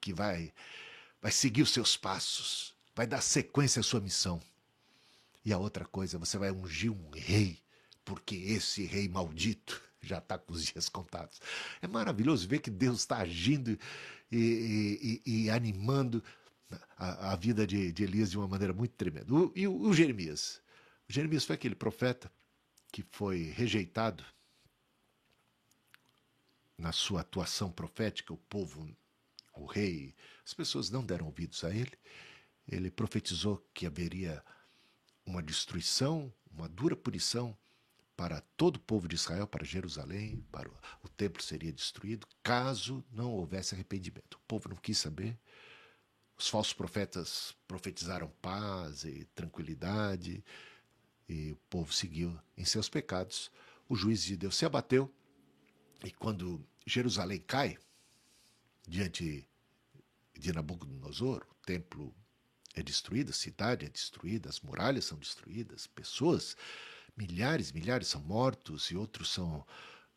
que 0.00 0.12
vai, 0.12 0.52
vai 1.22 1.30
seguir 1.30 1.62
os 1.62 1.72
seus 1.72 1.96
passos, 1.96 2.74
vai 2.92 3.06
dar 3.06 3.20
sequência 3.20 3.78
à 3.78 3.82
sua 3.84 4.00
missão. 4.00 4.42
E 5.44 5.52
a 5.52 5.58
outra 5.58 5.84
coisa, 5.84 6.18
você 6.18 6.36
vai 6.36 6.50
ungir 6.50 6.90
um 6.90 7.10
rei 7.10 7.63
porque 8.04 8.34
esse 8.36 8.84
rei 8.84 9.08
maldito, 9.08 9.82
já 10.00 10.18
está 10.18 10.38
com 10.38 10.52
os 10.52 10.64
dias 10.64 10.88
contados. 10.88 11.40
É 11.80 11.86
maravilhoso 11.86 12.46
ver 12.46 12.60
que 12.60 12.70
Deus 12.70 13.00
está 13.00 13.18
agindo 13.18 13.78
e, 14.30 15.20
e, 15.24 15.44
e 15.44 15.50
animando 15.50 16.22
a, 16.96 17.32
a, 17.32 17.36
vida 17.36 17.66
de, 17.66 17.92
de, 17.92 18.04
Elias 18.04 18.30
de 18.30 18.38
uma 18.38 18.48
maneira 18.48 18.72
muito 18.72 18.92
tremenda. 18.92 19.32
O, 19.32 19.52
e 19.54 19.66
o, 19.66 19.74
o 19.74 19.94
Jeremias? 19.94 20.60
O 21.08 21.12
Jeremias 21.12 21.44
foi 21.44 21.54
aquele 21.54 21.74
profeta 21.74 22.30
que 22.92 23.02
foi 23.10 23.50
rejeitado 23.50 24.24
na 26.76 26.92
sua 26.92 27.20
atuação 27.20 27.70
profética, 27.70 28.32
o 28.32 28.36
povo, 28.36 28.88
o 29.54 29.64
rei, 29.64 30.14
as 30.44 30.52
pessoas 30.52 30.90
não 30.90 31.04
deram 31.04 31.26
ouvidos 31.26 31.64
a 31.64 31.70
ele. 31.70 31.92
Ele 32.66 32.90
profetizou 32.90 33.64
que 33.72 33.86
haveria 33.86 34.42
uma 35.24 35.42
destruição, 35.42 36.32
uma 36.50 36.68
dura 36.68 36.96
punição 36.96 37.56
para 38.16 38.40
todo 38.56 38.76
o 38.76 38.80
povo 38.80 39.08
de 39.08 39.16
Israel, 39.16 39.46
para 39.46 39.64
Jerusalém, 39.64 40.44
para 40.50 40.68
o, 40.68 40.72
o 41.02 41.08
templo 41.08 41.42
seria 41.42 41.72
destruído, 41.72 42.26
caso 42.42 43.04
não 43.10 43.32
houvesse 43.32 43.74
arrependimento. 43.74 44.34
O 44.34 44.46
povo 44.46 44.68
não 44.68 44.76
quis 44.76 44.98
saber. 44.98 45.38
Os 46.36 46.48
falsos 46.48 46.72
profetas 46.72 47.54
profetizaram 47.66 48.28
paz 48.42 49.04
e 49.04 49.24
tranquilidade, 49.34 50.44
e 51.28 51.52
o 51.52 51.56
povo 51.68 51.92
seguiu 51.92 52.38
em 52.56 52.64
seus 52.64 52.88
pecados. 52.88 53.50
O 53.88 53.94
juiz 53.94 54.22
de 54.24 54.36
Deus 54.36 54.56
se 54.56 54.64
abateu, 54.64 55.12
e 56.04 56.10
quando 56.10 56.64
Jerusalém 56.86 57.40
cai 57.40 57.78
diante 58.86 59.48
de 60.38 60.52
Nabucodonosor, 60.52 61.46
o 61.50 61.54
templo 61.64 62.14
é 62.74 62.82
destruído, 62.82 63.30
a 63.30 63.34
cidade 63.34 63.86
é 63.86 63.88
destruída, 63.88 64.48
as 64.48 64.60
muralhas 64.60 65.04
são 65.04 65.18
destruídas, 65.18 65.86
pessoas 65.86 66.56
milhares, 67.16 67.72
milhares 67.72 68.08
são 68.08 68.20
mortos 68.22 68.90
e 68.90 68.96
outros 68.96 69.30
são 69.30 69.66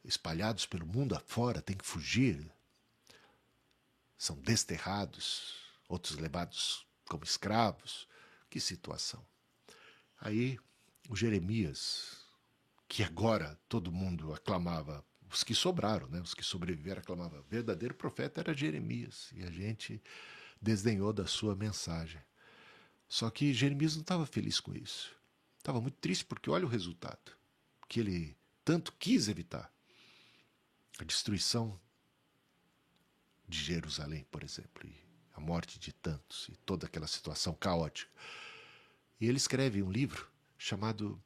espalhados 0.04 0.66
pelo 0.66 0.86
mundo 0.86 1.16
afora, 1.16 1.62
têm 1.62 1.78
que 1.78 1.86
fugir. 1.86 2.50
São 4.18 4.36
desterrados, 4.38 5.56
outros 5.88 6.18
levados 6.18 6.86
como 7.08 7.24
escravos. 7.24 8.08
Que 8.50 8.60
situação. 8.60 9.26
Aí 10.20 10.58
o 11.10 11.16
Jeremias, 11.16 12.26
que 12.88 13.04
agora 13.04 13.60
todo 13.68 13.92
mundo 13.92 14.34
aclamava, 14.34 15.06
os 15.30 15.44
que 15.44 15.54
sobraram, 15.54 16.08
né, 16.08 16.22
os 16.22 16.34
que 16.34 16.44
sobreviveram 16.44 17.02
aclamavam, 17.02 17.44
verdadeiro 17.44 17.94
profeta 17.94 18.40
era 18.40 18.54
Jeremias, 18.54 19.30
e 19.34 19.44
a 19.44 19.52
gente 19.52 20.02
desdenhou 20.62 21.12
da 21.12 21.28
sua 21.28 21.56
mensagem. 21.56 22.22
Só 23.08 23.30
que 23.30 23.54
Jeremias 23.54 23.96
não 23.96 24.02
estava 24.02 24.26
feliz 24.26 24.60
com 24.60 24.74
isso. 24.74 25.17
Estava 25.68 25.82
muito 25.82 25.98
triste 25.98 26.24
porque 26.24 26.50
olha 26.50 26.66
o 26.66 26.70
resultado 26.70 27.36
que 27.90 28.00
ele 28.00 28.38
tanto 28.64 28.94
quis 28.94 29.28
evitar. 29.28 29.70
A 30.98 31.04
destruição 31.04 31.78
de 33.46 33.62
Jerusalém, 33.62 34.26
por 34.32 34.44
exemplo, 34.44 34.88
e 34.88 34.96
a 35.34 35.42
morte 35.42 35.78
de 35.78 35.92
tantos 35.92 36.48
e 36.48 36.56
toda 36.56 36.88
aquela 36.88 37.06
situação 37.06 37.54
caótica. 37.54 38.10
E 39.20 39.28
ele 39.28 39.36
escreve 39.36 39.84
um 39.84 39.92
livro 39.92 40.32
chamado 40.58 41.22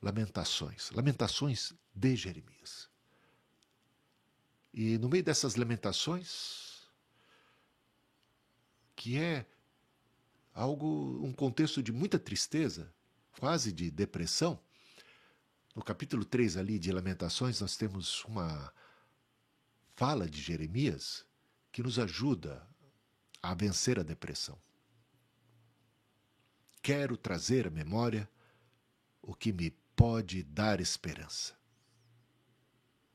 Lamentações, 0.00 0.90
Lamentações 0.92 1.74
de 1.94 2.16
Jeremias. 2.16 2.88
E 4.72 4.96
no 4.96 5.10
meio 5.10 5.22
dessas 5.22 5.54
lamentações, 5.54 6.88
que 8.96 9.18
é 9.18 9.44
algo, 10.54 11.22
um 11.22 11.30
contexto 11.34 11.82
de 11.82 11.92
muita 11.92 12.18
tristeza, 12.18 12.90
quase 13.38 13.72
de 13.72 13.90
depressão. 13.90 14.60
No 15.74 15.82
capítulo 15.82 16.24
3 16.24 16.56
ali 16.56 16.78
de 16.78 16.92
Lamentações, 16.92 17.60
nós 17.60 17.76
temos 17.76 18.24
uma 18.24 18.72
fala 19.96 20.28
de 20.28 20.40
Jeremias 20.40 21.26
que 21.72 21.82
nos 21.82 21.98
ajuda 21.98 22.66
a 23.42 23.54
vencer 23.54 23.98
a 23.98 24.02
depressão. 24.02 24.58
Quero 26.80 27.16
trazer 27.16 27.66
à 27.66 27.70
memória 27.70 28.28
o 29.20 29.34
que 29.34 29.52
me 29.52 29.70
pode 29.96 30.42
dar 30.42 30.80
esperança. 30.80 31.56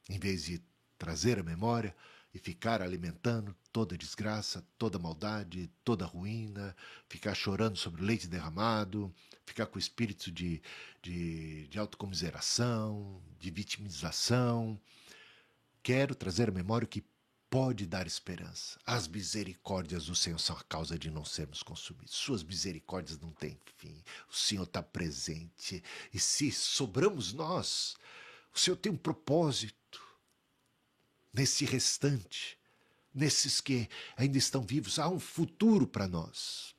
Em 0.10 0.20
vez 0.20 0.44
de 0.44 0.62
trazer 0.98 1.40
à 1.40 1.44
memória 1.44 1.96
e 2.34 2.38
ficar 2.38 2.82
alimentando 2.82 3.56
toda 3.72 3.98
desgraça, 3.98 4.66
toda 4.78 5.00
maldade, 5.00 5.70
toda 5.84 6.06
ruína, 6.06 6.76
ficar 7.08 7.34
chorando 7.34 7.78
sobre 7.78 8.02
o 8.02 8.06
leite 8.06 8.28
derramado, 8.28 9.14
ficar 9.46 9.66
com 9.66 9.78
o 9.78 9.80
espírito 9.80 10.32
de, 10.32 10.62
de, 11.02 11.68
de 11.68 11.80
autocomiseração, 11.80 13.22
de 13.40 13.50
vitimização. 13.50 14.80
Quero 15.82 16.14
trazer 16.14 16.50
à 16.50 16.52
memória 16.52 16.88
que 16.88 17.04
pode 17.50 17.88
dar 17.88 18.06
esperança. 18.06 18.80
As 18.86 19.08
misericórdias 19.08 20.06
do 20.06 20.16
Senhor 20.16 20.40
são 20.40 20.56
a 20.56 20.64
causa 20.64 21.00
de 21.00 21.10
não 21.10 21.26
sermos 21.26 21.64
consumidos. 21.64 22.14
Suas 22.14 22.44
misericórdias 22.44 23.20
não 23.20 23.32
têm 23.32 23.58
fim. 23.76 24.04
O 24.30 24.36
Senhor 24.36 24.64
está 24.64 24.84
presente. 24.84 25.84
E 26.14 26.20
se 26.20 26.52
sobramos 26.52 27.34
nós, 27.34 27.96
o 28.54 28.60
Senhor 28.60 28.78
tem 28.78 28.92
um 28.92 28.98
propósito 28.98 30.09
nesse 31.34 31.66
restante, 31.66 32.58
nesses 33.14 33.62
que 33.62 33.90
ainda 34.16 34.38
estão 34.38 34.62
vivos. 34.62 35.00
Há 35.00 35.08
um 35.10 35.20
futuro 35.20 35.88
para 35.88 36.08
nós, 36.08 36.76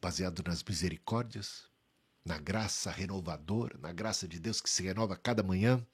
baseado 0.00 0.42
nas 0.46 0.62
misericórdias, 0.62 1.64
na 2.24 2.38
graça 2.38 2.90
renovadora, 2.90 3.78
na 3.78 3.92
graça 3.92 4.28
de 4.28 4.38
Deus 4.38 4.60
que 4.60 4.70
se 4.70 4.82
renova 4.82 5.16
cada 5.16 5.42
manhã. 5.42 5.84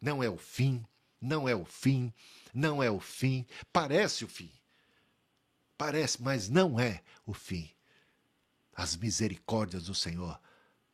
Não 0.00 0.22
é 0.22 0.28
o 0.28 0.36
fim, 0.36 0.84
não 1.20 1.48
é 1.48 1.54
o 1.54 1.64
fim, 1.64 2.12
não 2.52 2.82
é 2.82 2.90
o 2.90 3.00
fim. 3.00 3.46
Parece 3.72 4.24
o 4.24 4.28
fim. 4.28 4.52
Parece, 5.76 6.22
mas 6.22 6.48
não 6.48 6.78
é 6.78 7.02
o 7.26 7.32
fim. 7.32 7.70
As 8.74 8.96
misericórdias 8.96 9.84
do 9.84 9.94
Senhor 9.94 10.38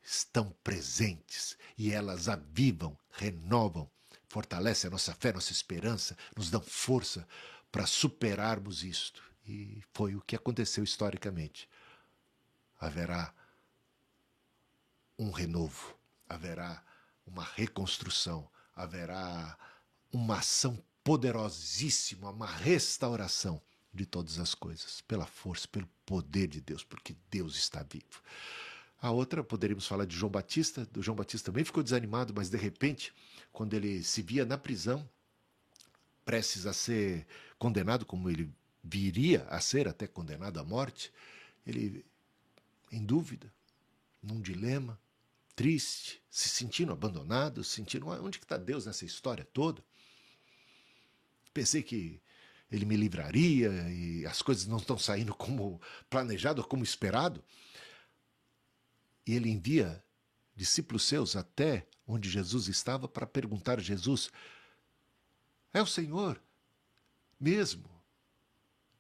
estão 0.03 0.55
presentes 0.62 1.57
e 1.77 1.92
elas 1.92 2.29
avivam, 2.29 2.96
renovam 3.11 3.90
fortalece 4.31 4.87
a 4.87 4.90
nossa 4.90 5.12
fé, 5.12 5.33
nossa 5.33 5.53
esperança, 5.53 6.16
nos 6.37 6.51
dão 6.51 6.61
força 6.62 7.27
para 7.71 7.85
superarmos 7.85 8.85
isto. 8.85 9.23
E 9.45 9.83
foi 9.93 10.14
o 10.14 10.21
que 10.21 10.37
aconteceu 10.37 10.85
historicamente. 10.85 11.69
Haverá 12.79 13.35
um 15.19 15.33
renovo, 15.33 15.99
haverá 16.29 16.83
uma 17.27 17.45
reconstrução, 17.45 18.49
haverá 18.75 19.59
uma 20.12 20.38
ação 20.38 20.83
poderosíssima, 21.03 22.31
uma 22.31 22.47
restauração 22.47 23.61
de 23.93 24.07
todas 24.07 24.38
as 24.38 24.55
coisas, 24.55 25.01
pela 25.01 25.27
força, 25.27 25.66
pelo 25.66 25.88
poder 26.07 26.47
de 26.47 26.61
Deus, 26.61 26.85
porque 26.85 27.16
Deus 27.29 27.57
está 27.57 27.83
vivo. 27.83 28.23
A 29.01 29.11
outra, 29.11 29.43
poderíamos 29.43 29.87
falar 29.87 30.05
de 30.05 30.15
João 30.15 30.31
Batista. 30.31 30.87
Do 30.87 31.03
João 31.03 31.17
Batista 31.17 31.51
também 31.51 31.65
ficou 31.65 31.83
desanimado, 31.83 32.35
mas 32.35 32.51
de 32.51 32.57
repente, 32.59 33.13
quando 33.51 33.75
ele 33.75 34.03
se 34.03 34.21
via 34.21 34.45
na 34.45 34.59
prisão, 34.59 35.09
prestes 36.25 36.67
a 36.67 36.73
ser 36.73 37.27
condenado, 37.59 38.05
como 38.05 38.29
ele 38.29 38.53
viria 38.85 39.45
a 39.49 39.61
ser 39.61 39.89
até 39.89 40.07
condenado 40.07 40.61
à 40.61 40.65
morte, 40.65 41.13
ele, 41.67 42.05
em 42.93 43.05
dúvida, 43.05 43.53
num 44.23 44.41
dilema, 44.41 45.01
triste, 45.57 46.23
se 46.31 46.49
sentindo 46.49 46.93
abandonado, 46.93 47.65
sentindo 47.65 48.07
onde 48.09 48.39
está 48.39 48.57
Deus 48.57 48.87
nessa 48.87 49.05
história 49.05 49.47
toda. 49.53 49.83
Pensei 51.53 51.83
que 51.83 52.21
ele 52.71 52.85
me 52.85 52.97
livraria 52.97 53.71
e 53.91 54.25
as 54.27 54.43
coisas 54.43 54.67
não 54.67 54.77
estão 54.77 54.99
saindo 54.99 55.35
como 55.35 55.81
planejado 56.09 56.63
como 56.65 56.85
esperado. 56.85 57.43
E 59.31 59.35
ele 59.37 59.48
envia 59.48 60.02
discípulos 60.56 61.04
seus 61.04 61.37
até 61.37 61.87
onde 62.04 62.28
Jesus 62.28 62.66
estava 62.66 63.06
para 63.06 63.24
perguntar 63.24 63.78
a 63.78 63.83
Jesus: 63.83 64.28
É 65.72 65.81
o 65.81 65.87
Senhor 65.87 66.42
mesmo 67.38 67.88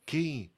quem 0.06 0.52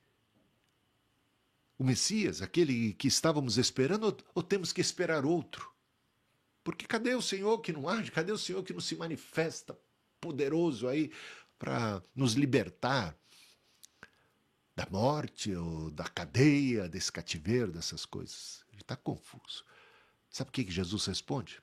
o 1.78 1.84
Messias, 1.84 2.42
aquele 2.42 2.92
que 2.92 3.08
estávamos 3.08 3.56
esperando, 3.56 4.14
ou, 4.34 4.42
temos 4.42 4.74
que 4.74 4.82
esperar 4.82 5.24
outro? 5.24 5.72
Porque 6.62 6.86
cadê 6.86 7.14
o 7.14 7.22
Senhor 7.22 7.58
que 7.60 7.72
não 7.72 7.88
age? 7.88 8.10
Cadê 8.10 8.30
o 8.30 8.36
Senhor 8.38 8.62
que 8.62 8.74
não 8.74 8.80
se 8.80 8.94
manifesta 8.94 9.74
poderoso 10.20 10.86
aí 10.86 11.10
para 11.58 12.02
nos 12.14 12.34
libertar 12.34 13.16
da 14.76 14.86
morte 14.90 15.54
ou 15.54 15.90
da 15.90 16.04
cadeia, 16.04 16.90
desse 16.90 17.10
cativeiro, 17.10 17.72
dessas 17.72 18.04
coisas? 18.04 18.62
Ele 18.82 18.84
está 18.84 18.96
confuso. 18.96 19.64
Sabe 20.28 20.48
o 20.48 20.52
que, 20.52 20.64
que 20.64 20.72
Jesus 20.72 21.06
responde? 21.06 21.62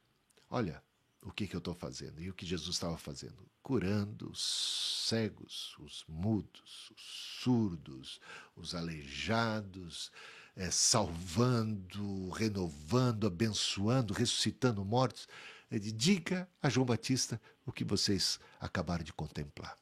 Olha, 0.50 0.82
o 1.22 1.32
que, 1.32 1.48
que 1.48 1.56
eu 1.56 1.60
estou 1.60 1.74
fazendo? 1.76 2.22
E 2.22 2.30
o 2.30 2.34
que 2.34 2.46
Jesus 2.46 2.78
estava 2.78 2.98
fazendo? 2.98 3.46
Curando 3.62 4.32
os 4.32 5.06
cegos, 5.10 5.76
os 5.80 6.06
mudos, 6.08 6.92
os 6.96 7.02
surdos, 7.42 8.22
os 8.56 8.74
aleijados, 8.74 10.12
é, 10.56 10.72
salvando, 10.72 12.30
renovando, 12.30 13.28
abençoando, 13.28 14.14
ressuscitando 14.14 14.86
mortos. 14.86 15.28
Ele 15.70 15.92
diga 15.92 16.50
a 16.62 16.70
João 16.70 16.86
Batista 16.86 17.40
o 17.66 17.72
que 17.72 17.84
vocês 17.84 18.40
acabaram 18.62 19.04
de 19.04 19.12
contemplar. 19.12 19.78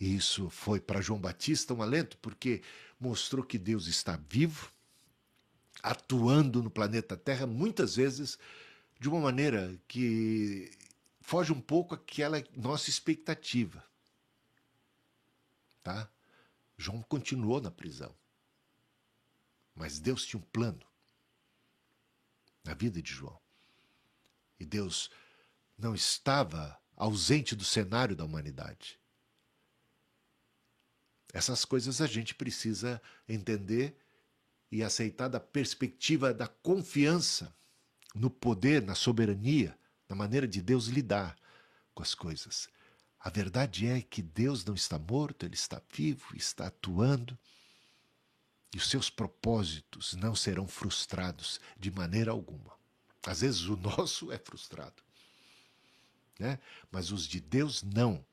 Isso 0.00 0.50
foi 0.50 0.80
para 0.80 1.00
João 1.00 1.20
Batista 1.20 1.72
um 1.72 1.80
alento, 1.80 2.18
porque 2.18 2.60
mostrou 2.98 3.44
que 3.44 3.56
Deus 3.56 3.86
está 3.86 4.18
vivo, 4.28 4.73
atuando 5.84 6.62
no 6.62 6.70
planeta 6.70 7.14
Terra, 7.14 7.46
muitas 7.46 7.94
vezes 7.96 8.38
de 8.98 9.06
uma 9.06 9.20
maneira 9.20 9.78
que 9.86 10.72
foge 11.20 11.52
um 11.52 11.60
pouco 11.60 11.94
aquela 11.94 12.42
nossa 12.56 12.88
expectativa. 12.88 13.84
Tá? 15.82 16.10
João 16.78 17.02
continuou 17.02 17.60
na 17.60 17.70
prisão. 17.70 18.16
Mas 19.74 20.00
Deus 20.00 20.24
tinha 20.24 20.40
um 20.40 20.46
plano 20.46 20.80
na 22.64 22.72
vida 22.72 23.02
de 23.02 23.12
João. 23.12 23.38
E 24.58 24.64
Deus 24.64 25.10
não 25.76 25.94
estava 25.94 26.80
ausente 26.96 27.54
do 27.54 27.64
cenário 27.64 28.16
da 28.16 28.24
humanidade. 28.24 28.98
Essas 31.30 31.66
coisas 31.66 32.00
a 32.00 32.06
gente 32.06 32.34
precisa 32.34 33.02
entender 33.28 33.98
e 34.74 34.82
aceitar 34.82 35.28
da 35.28 35.38
perspectiva 35.38 36.34
da 36.34 36.48
confiança 36.48 37.54
no 38.12 38.28
poder, 38.28 38.82
na 38.82 38.96
soberania, 38.96 39.78
na 40.08 40.16
maneira 40.16 40.48
de 40.48 40.60
Deus 40.60 40.86
lidar 40.86 41.36
com 41.94 42.02
as 42.02 42.12
coisas. 42.12 42.68
A 43.20 43.30
verdade 43.30 43.86
é 43.86 44.02
que 44.02 44.20
Deus 44.20 44.64
não 44.64 44.74
está 44.74 44.98
morto, 44.98 45.46
ele 45.46 45.54
está 45.54 45.80
vivo, 45.92 46.24
está 46.34 46.66
atuando. 46.66 47.38
E 48.74 48.76
os 48.76 48.90
seus 48.90 49.08
propósitos 49.08 50.14
não 50.14 50.34
serão 50.34 50.66
frustrados 50.66 51.60
de 51.78 51.92
maneira 51.92 52.32
alguma. 52.32 52.76
Às 53.24 53.42
vezes 53.42 53.60
o 53.66 53.76
nosso 53.76 54.32
é 54.32 54.38
frustrado, 54.38 55.04
né? 56.36 56.58
mas 56.90 57.12
os 57.12 57.28
de 57.28 57.38
Deus 57.38 57.84
não. 57.84 58.26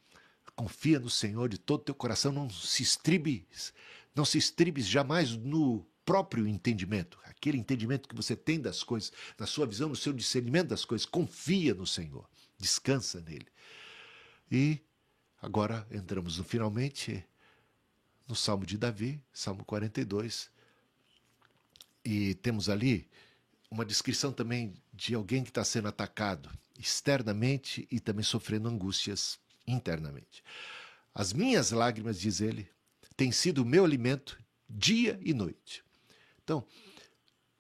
Confia 0.55 0.99
no 0.99 1.09
Senhor 1.09 1.49
de 1.49 1.59
todo 1.59 1.83
teu 1.83 1.93
coração, 1.93 2.31
não 2.31 2.49
se 2.49 2.81
estribes, 2.81 3.71
não 4.15 4.25
se 4.25 4.39
estribes 4.39 4.87
jamais 4.87 5.35
no 5.35 5.85
próprio 6.06 6.47
entendimento, 6.47 7.18
aquele 7.26 7.58
entendimento 7.58 8.08
que 8.08 8.16
você 8.16 8.36
tem 8.36 8.60
das 8.60 8.84
coisas, 8.84 9.12
na 9.38 9.45
sua 9.45 9.66
visão, 9.66 9.89
no 9.89 9.95
seu 9.95 10.14
discernimento 10.14 10.70
das 10.70 10.86
coisas. 10.86 11.06
Confia 11.06 11.74
no 11.74 11.86
Senhor, 11.86 12.28
descansa 12.58 13.22
nele. 13.22 13.47
E 14.52 14.80
agora 15.41 15.88
entramos 15.91 16.38
no 16.38 16.43
finalmente 16.43 17.24
no 18.28 18.36
Salmo 18.36 18.66
de 18.66 18.78
Davi, 18.78 19.22
Salmo 19.34 19.64
42. 19.66 20.49
E 22.04 22.34
temos 22.36 22.70
ali 22.70 23.10
uma 23.70 23.86
descrição 23.86 24.34
também 24.34 24.74
de 24.93 25.14
alguém 25.16 25.43
que 25.43 25.49
está 25.49 25.64
sendo 25.64 25.88
atacado 25.88 26.49
externamente 26.78 27.88
e 27.91 27.99
também 27.99 28.24
sofrendo 28.24 28.68
angústias 28.68 29.39
internamente. 29.68 30.43
As 31.14 31.32
minhas 31.32 31.72
lágrimas, 31.72 32.20
diz 32.20 32.41
ele, 32.41 32.68
têm 33.16 33.32
sido 33.32 33.60
o 33.60 33.66
meu 33.66 33.86
alimento 33.86 34.38
dia 34.70 35.20
e 35.24 35.34
noite. 35.34 35.84
Então, 36.43 36.65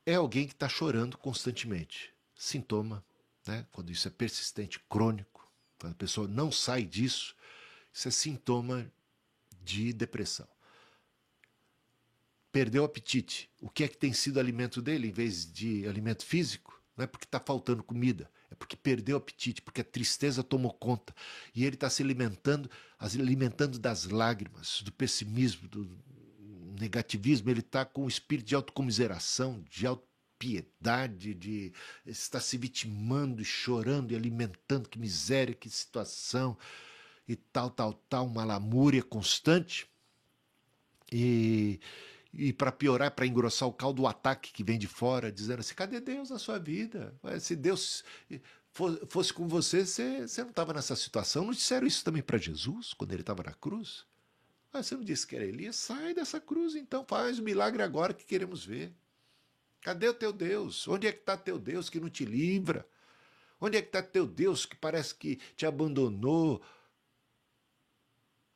é 0.05 0.15
alguém 0.15 0.47
que 0.47 0.53
está 0.53 0.67
chorando 0.67 1.17
constantemente. 1.17 2.13
Sintoma, 2.35 3.05
né? 3.47 3.65
quando 3.71 3.91
isso 3.91 4.07
é 4.07 4.11
persistente, 4.11 4.79
crônico, 4.89 5.51
quando 5.79 5.93
a 5.93 5.95
pessoa 5.95 6.27
não 6.27 6.51
sai 6.51 6.83
disso, 6.83 7.35
isso 7.93 8.07
é 8.07 8.11
sintoma 8.11 8.91
de 9.63 9.93
depressão 9.93 10.47
perdeu 12.51 12.83
o 12.83 12.85
apetite. 12.85 13.49
O 13.61 13.69
que 13.69 13.83
é 13.83 13.87
que 13.87 13.97
tem 13.97 14.13
sido 14.13 14.39
alimento 14.39 14.81
dele 14.81 15.07
em 15.07 15.11
vez 15.11 15.51
de 15.51 15.87
alimento 15.87 16.25
físico? 16.25 16.79
Não 16.97 17.03
é 17.03 17.07
porque 17.07 17.25
está 17.25 17.39
faltando 17.39 17.83
comida, 17.83 18.29
é 18.49 18.55
porque 18.55 18.75
perdeu 18.75 19.15
o 19.15 19.17
apetite, 19.17 19.61
porque 19.61 19.81
a 19.81 19.83
tristeza 19.83 20.43
tomou 20.43 20.73
conta. 20.73 21.15
E 21.55 21.63
ele 21.63 21.75
está 21.75 21.89
se 21.89 22.03
alimentando, 22.03 22.69
alimentando 22.99 23.79
das 23.79 24.05
lágrimas, 24.05 24.81
do 24.81 24.91
pessimismo, 24.91 25.67
do 25.69 25.97
negativismo. 26.81 27.49
Ele 27.49 27.61
está 27.61 27.85
com 27.85 28.05
o 28.05 28.07
espírito 28.07 28.47
de 28.47 28.55
autocomiseração, 28.55 29.63
de 29.69 29.87
autopiedade, 29.87 31.33
de 31.33 31.71
está 32.05 32.39
se 32.39 32.57
vitimando 32.57 33.43
chorando 33.45 34.11
e 34.11 34.15
alimentando. 34.15 34.89
Que 34.89 34.99
miséria, 34.99 35.55
que 35.55 35.69
situação 35.69 36.57
e 37.27 37.35
tal, 37.35 37.69
tal, 37.69 37.93
tal, 37.93 38.25
uma 38.25 38.43
lamúria 38.43 39.03
constante. 39.03 39.87
E 41.11 41.79
e 42.33 42.53
para 42.53 42.71
piorar, 42.71 43.11
para 43.11 43.27
engrossar 43.27 43.67
o 43.67 43.73
caldo, 43.73 44.03
o 44.03 44.07
ataque 44.07 44.53
que 44.53 44.63
vem 44.63 44.79
de 44.79 44.87
fora, 44.87 45.31
dizendo 45.31 45.59
assim: 45.59 45.75
cadê 45.75 45.99
Deus 45.99 46.29
na 46.29 46.39
sua 46.39 46.57
vida? 46.57 47.13
Se 47.39 47.55
Deus 47.55 48.03
fosse 49.09 49.33
com 49.33 49.47
você, 49.47 49.85
você, 49.85 50.27
você 50.27 50.41
não 50.41 50.51
estava 50.51 50.73
nessa 50.73 50.95
situação. 50.95 51.45
Não 51.45 51.51
disseram 51.51 51.85
isso 51.85 52.03
também 52.03 52.23
para 52.23 52.37
Jesus, 52.37 52.93
quando 52.93 53.11
ele 53.11 53.21
estava 53.21 53.43
na 53.43 53.53
cruz? 53.53 54.05
Mas 54.71 54.87
você 54.87 54.95
não 54.95 55.03
disse 55.03 55.27
que 55.27 55.35
era 55.35 55.45
Elias? 55.45 55.75
Sai 55.75 56.13
dessa 56.13 56.39
cruz 56.39 56.75
então, 56.75 57.05
faz 57.05 57.39
o 57.39 57.43
milagre 57.43 57.83
agora 57.83 58.13
que 58.13 58.25
queremos 58.25 58.65
ver. 58.65 58.93
Cadê 59.81 60.07
o 60.07 60.13
teu 60.13 60.31
Deus? 60.31 60.87
Onde 60.87 61.07
é 61.07 61.11
que 61.11 61.19
está 61.19 61.35
teu 61.35 61.59
Deus 61.59 61.89
que 61.89 61.99
não 61.99 62.09
te 62.09 62.23
livra? 62.23 62.87
Onde 63.59 63.77
é 63.77 63.81
que 63.81 63.89
está 63.89 64.01
teu 64.01 64.25
Deus 64.25 64.65
que 64.65 64.75
parece 64.75 65.13
que 65.15 65.35
te 65.55 65.65
abandonou? 65.65 66.61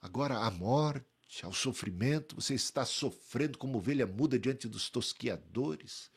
Agora 0.01 0.37
a 0.37 0.51
morte 0.51 1.05
ao 1.43 1.51
sofrimento, 1.51 2.35
você 2.35 2.53
está 2.53 2.85
sofrendo 2.85 3.57
como 3.57 3.79
ovelha 3.79 4.05
muda 4.05 4.39
diante 4.39 4.67
dos 4.67 4.89
tosquiadores. 4.89 6.11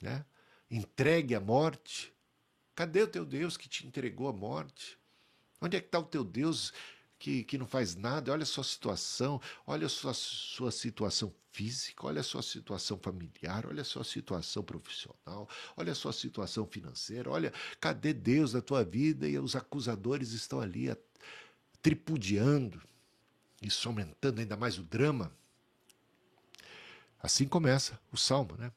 Né? 0.00 0.24
Entregue 0.70 1.34
à 1.34 1.40
morte. 1.40 2.14
Cadê 2.74 3.02
o 3.02 3.08
teu 3.08 3.26
Deus 3.26 3.56
que 3.56 3.68
te 3.68 3.86
entregou 3.86 4.28
à 4.28 4.32
morte? 4.32 4.98
Onde 5.60 5.76
é 5.76 5.80
que 5.80 5.86
está 5.86 5.98
o 5.98 6.04
teu 6.04 6.22
Deus 6.22 6.72
que, 7.18 7.44
que 7.44 7.58
não 7.58 7.66
faz 7.66 7.94
nada? 7.94 8.32
Olha 8.32 8.42
a 8.42 8.46
sua 8.46 8.64
situação, 8.64 9.40
olha 9.66 9.86
a 9.86 9.88
sua, 9.88 10.14
sua 10.14 10.70
situação 10.70 11.34
física, 11.52 12.06
olha 12.06 12.20
a 12.20 12.24
sua 12.24 12.42
situação 12.42 12.98
familiar, 12.98 13.66
olha 13.66 13.82
a 13.82 13.84
sua 13.84 14.04
situação 14.04 14.62
profissional, 14.62 15.48
olha 15.76 15.92
a 15.92 15.94
sua 15.94 16.12
situação 16.12 16.66
financeira, 16.66 17.30
olha, 17.30 17.52
cadê 17.80 18.12
Deus 18.12 18.52
na 18.52 18.60
tua 18.60 18.84
vida? 18.84 19.28
E 19.28 19.38
os 19.38 19.56
acusadores 19.56 20.32
estão 20.32 20.60
ali 20.60 20.94
tripudiando 21.82 22.80
isso 23.60 23.88
aumentando 23.88 24.40
ainda 24.40 24.56
mais 24.56 24.78
o 24.78 24.82
drama. 24.82 25.32
Assim 27.20 27.46
começa 27.46 28.00
o 28.12 28.16
salmo, 28.16 28.56
né? 28.56 28.70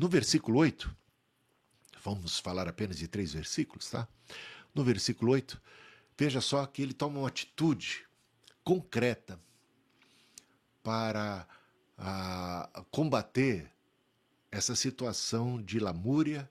No 0.00 0.08
versículo 0.08 0.58
8, 0.58 0.94
vamos 2.02 2.38
falar 2.38 2.66
apenas 2.66 2.96
de 2.96 3.06
três 3.06 3.34
versículos, 3.34 3.90
tá? 3.90 4.08
No 4.74 4.82
versículo 4.82 5.32
8, 5.32 5.60
veja 6.22 6.40
só 6.40 6.64
que 6.66 6.80
ele 6.80 6.92
toma 6.92 7.18
uma 7.18 7.26
atitude 7.26 8.06
concreta 8.62 9.40
para 10.80 11.44
a, 11.98 12.84
combater 12.92 13.68
essa 14.48 14.76
situação 14.76 15.60
de 15.60 15.80
lamúria, 15.80 16.48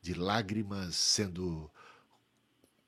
de 0.00 0.14
lágrimas 0.14 0.94
sendo 0.94 1.68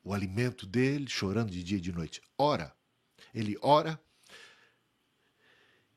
o 0.04 0.14
alimento 0.14 0.64
dele, 0.64 1.08
chorando 1.08 1.50
de 1.50 1.60
dia 1.60 1.78
e 1.78 1.80
de 1.80 1.90
noite. 1.90 2.22
Ora, 2.38 2.72
ele 3.34 3.58
ora 3.60 4.00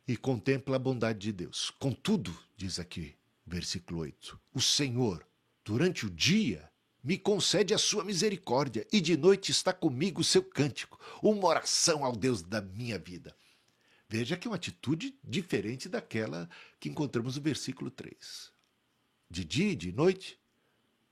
e 0.08 0.18
contempla 0.18 0.78
a 0.78 0.80
bondade 0.80 1.20
de 1.20 1.32
Deus. 1.32 1.70
Contudo, 1.70 2.36
diz 2.58 2.80
aqui, 2.80 3.16
versículo 3.46 4.00
8: 4.00 4.42
O 4.56 4.60
Senhor, 4.60 5.24
durante 5.64 6.08
o 6.08 6.10
dia, 6.10 6.73
me 7.04 7.18
concede 7.18 7.74
a 7.74 7.78
sua 7.78 8.04
misericórdia, 8.04 8.88
e 8.92 9.02
de 9.02 9.18
noite 9.18 9.52
está 9.52 9.74
comigo 9.74 10.22
o 10.22 10.24
seu 10.24 10.42
cântico, 10.42 10.98
uma 11.22 11.48
oração 11.48 12.06
ao 12.06 12.16
Deus 12.16 12.42
da 12.42 12.62
minha 12.62 12.98
vida. 12.98 13.36
Veja 14.08 14.38
que 14.38 14.48
é 14.48 14.50
uma 14.50 14.56
atitude 14.56 15.18
diferente 15.24 15.90
daquela 15.90 16.50
que 16.80 16.88
encontramos 16.88 17.36
no 17.36 17.42
versículo 17.42 17.92
3. 17.92 18.54
De 19.30 19.44
dia 19.44 19.72
e 19.72 19.76
de 19.76 19.92
noite, 19.92 20.40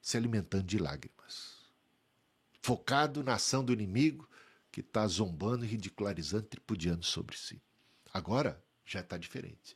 se 0.01 0.15
alimentando 0.15 0.63
de 0.63 0.77
lágrimas. 0.77 1.57
Focado 2.61 3.23
na 3.23 3.33
ação 3.33 3.65
do 3.65 3.73
inimigo, 3.73 4.29
que 4.71 4.79
está 4.79 5.05
zombando, 5.07 5.65
ridicularizando, 5.65 6.45
tripudiando 6.45 7.03
sobre 7.03 7.35
si. 7.35 7.61
Agora 8.13 8.63
já 8.85 9.01
está 9.01 9.17
diferente. 9.17 9.75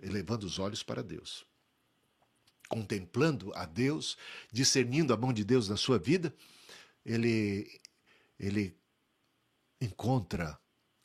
Elevando 0.00 0.46
os 0.46 0.58
olhos 0.58 0.82
para 0.82 1.02
Deus. 1.02 1.44
Contemplando 2.68 3.52
a 3.54 3.64
Deus, 3.64 4.16
discernindo 4.52 5.12
a 5.12 5.16
mão 5.16 5.32
de 5.32 5.44
Deus 5.44 5.68
na 5.68 5.76
sua 5.76 5.98
vida, 5.98 6.34
ele, 7.04 7.80
ele 8.38 8.76
encontra 9.80 10.58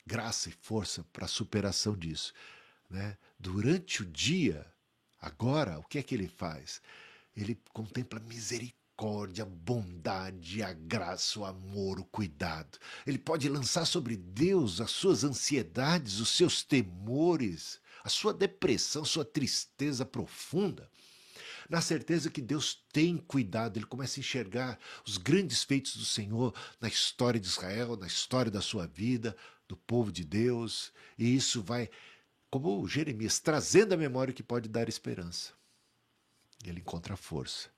graça 0.05 0.49
e 0.49 0.51
força 0.51 1.05
para 1.13 1.25
a 1.25 1.29
superação 1.29 1.95
disso. 1.95 2.33
Né? 2.89 3.17
Durante 3.39 4.01
o 4.01 4.05
dia, 4.05 4.65
agora, 5.19 5.79
o 5.79 5.83
que 5.83 5.97
é 5.97 6.03
que 6.03 6.13
ele 6.13 6.27
faz? 6.27 6.81
Ele 7.35 7.59
contempla 7.71 8.19
misericórdia 8.19 8.83
a 9.43 9.45
bondade, 9.45 10.61
a 10.61 10.71
graça, 10.71 11.39
o 11.39 11.45
amor, 11.45 11.99
o 11.99 12.05
cuidado. 12.05 12.77
Ele 13.05 13.17
pode 13.17 13.49
lançar 13.49 13.85
sobre 13.85 14.15
Deus 14.15 14.79
as 14.79 14.91
suas 14.91 15.23
ansiedades, 15.23 16.19
os 16.19 16.29
seus 16.29 16.63
temores, 16.63 17.81
a 18.03 18.09
sua 18.09 18.33
depressão, 18.33 19.03
sua 19.03 19.25
tristeza 19.25 20.05
profunda. 20.05 20.89
Na 21.69 21.81
certeza 21.81 22.29
que 22.29 22.41
Deus 22.41 22.83
tem 22.91 23.17
cuidado, 23.17 23.77
ele 23.77 23.85
começa 23.85 24.19
a 24.19 24.21
enxergar 24.21 24.79
os 25.05 25.17
grandes 25.17 25.63
feitos 25.63 25.95
do 25.95 26.05
Senhor 26.05 26.53
na 26.79 26.87
história 26.87 27.39
de 27.39 27.47
Israel, 27.47 27.95
na 27.95 28.07
história 28.07 28.51
da 28.51 28.61
sua 28.61 28.87
vida, 28.87 29.35
do 29.67 29.77
povo 29.77 30.11
de 30.11 30.23
Deus, 30.23 30.91
e 31.17 31.35
isso 31.35 31.61
vai, 31.61 31.89
como 32.49 32.87
Jeremias, 32.87 33.39
trazendo 33.39 33.93
a 33.93 33.97
memória 33.97 34.33
que 34.33 34.43
pode 34.43 34.69
dar 34.69 34.89
esperança. 34.89 35.53
Ele 36.63 36.79
encontra 36.79 37.17
força. 37.17 37.69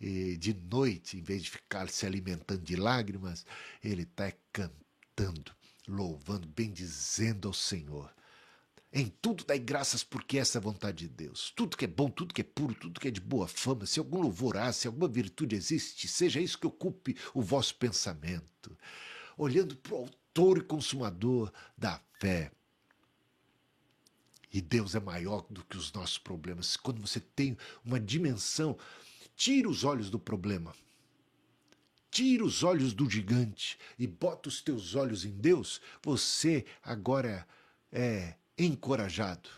E 0.00 0.36
de 0.36 0.52
noite, 0.54 1.16
em 1.16 1.22
vez 1.22 1.42
de 1.42 1.50
ficar 1.50 1.88
se 1.88 2.06
alimentando 2.06 2.62
de 2.62 2.76
lágrimas, 2.76 3.46
ele 3.82 4.02
está 4.02 4.32
cantando, 4.52 5.54
louvando, 5.88 6.46
bendizendo 6.46 7.48
ao 7.48 7.54
Senhor. 7.54 8.12
Em 8.96 9.12
tudo 9.20 9.44
dai 9.44 9.58
graças 9.58 10.02
porque 10.02 10.38
essa 10.38 10.56
é 10.56 10.58
a 10.58 10.62
vontade 10.62 11.06
de 11.06 11.08
Deus. 11.08 11.52
Tudo 11.54 11.76
que 11.76 11.84
é 11.84 11.88
bom, 11.88 12.08
tudo 12.08 12.32
que 12.32 12.40
é 12.40 12.44
puro, 12.44 12.74
tudo 12.74 12.98
que 12.98 13.08
é 13.08 13.10
de 13.10 13.20
boa 13.20 13.46
fama, 13.46 13.84
se 13.84 13.98
algum 13.98 14.22
louvor 14.22 14.56
há, 14.56 14.72
se 14.72 14.86
alguma 14.86 15.06
virtude 15.06 15.54
existe, 15.54 16.08
seja 16.08 16.40
isso 16.40 16.58
que 16.58 16.66
ocupe 16.66 17.14
o 17.34 17.42
vosso 17.42 17.74
pensamento. 17.74 18.74
Olhando 19.36 19.76
para 19.76 19.92
o 19.92 19.98
autor 19.98 20.56
e 20.56 20.60
consumador 20.62 21.52
da 21.76 22.00
fé. 22.18 22.50
E 24.50 24.62
Deus 24.62 24.94
é 24.94 25.00
maior 25.00 25.44
do 25.50 25.62
que 25.62 25.76
os 25.76 25.92
nossos 25.92 26.16
problemas. 26.16 26.74
Quando 26.74 26.98
você 26.98 27.20
tem 27.20 27.54
uma 27.84 28.00
dimensão, 28.00 28.78
tira 29.36 29.68
os 29.68 29.84
olhos 29.84 30.08
do 30.08 30.18
problema. 30.18 30.74
Tira 32.10 32.42
os 32.42 32.62
olhos 32.62 32.94
do 32.94 33.10
gigante 33.10 33.78
e 33.98 34.06
bota 34.06 34.48
os 34.48 34.62
teus 34.62 34.94
olhos 34.94 35.26
em 35.26 35.32
Deus. 35.32 35.82
Você 36.02 36.64
agora 36.82 37.46
é 37.92 38.36
encorajado. 38.58 39.48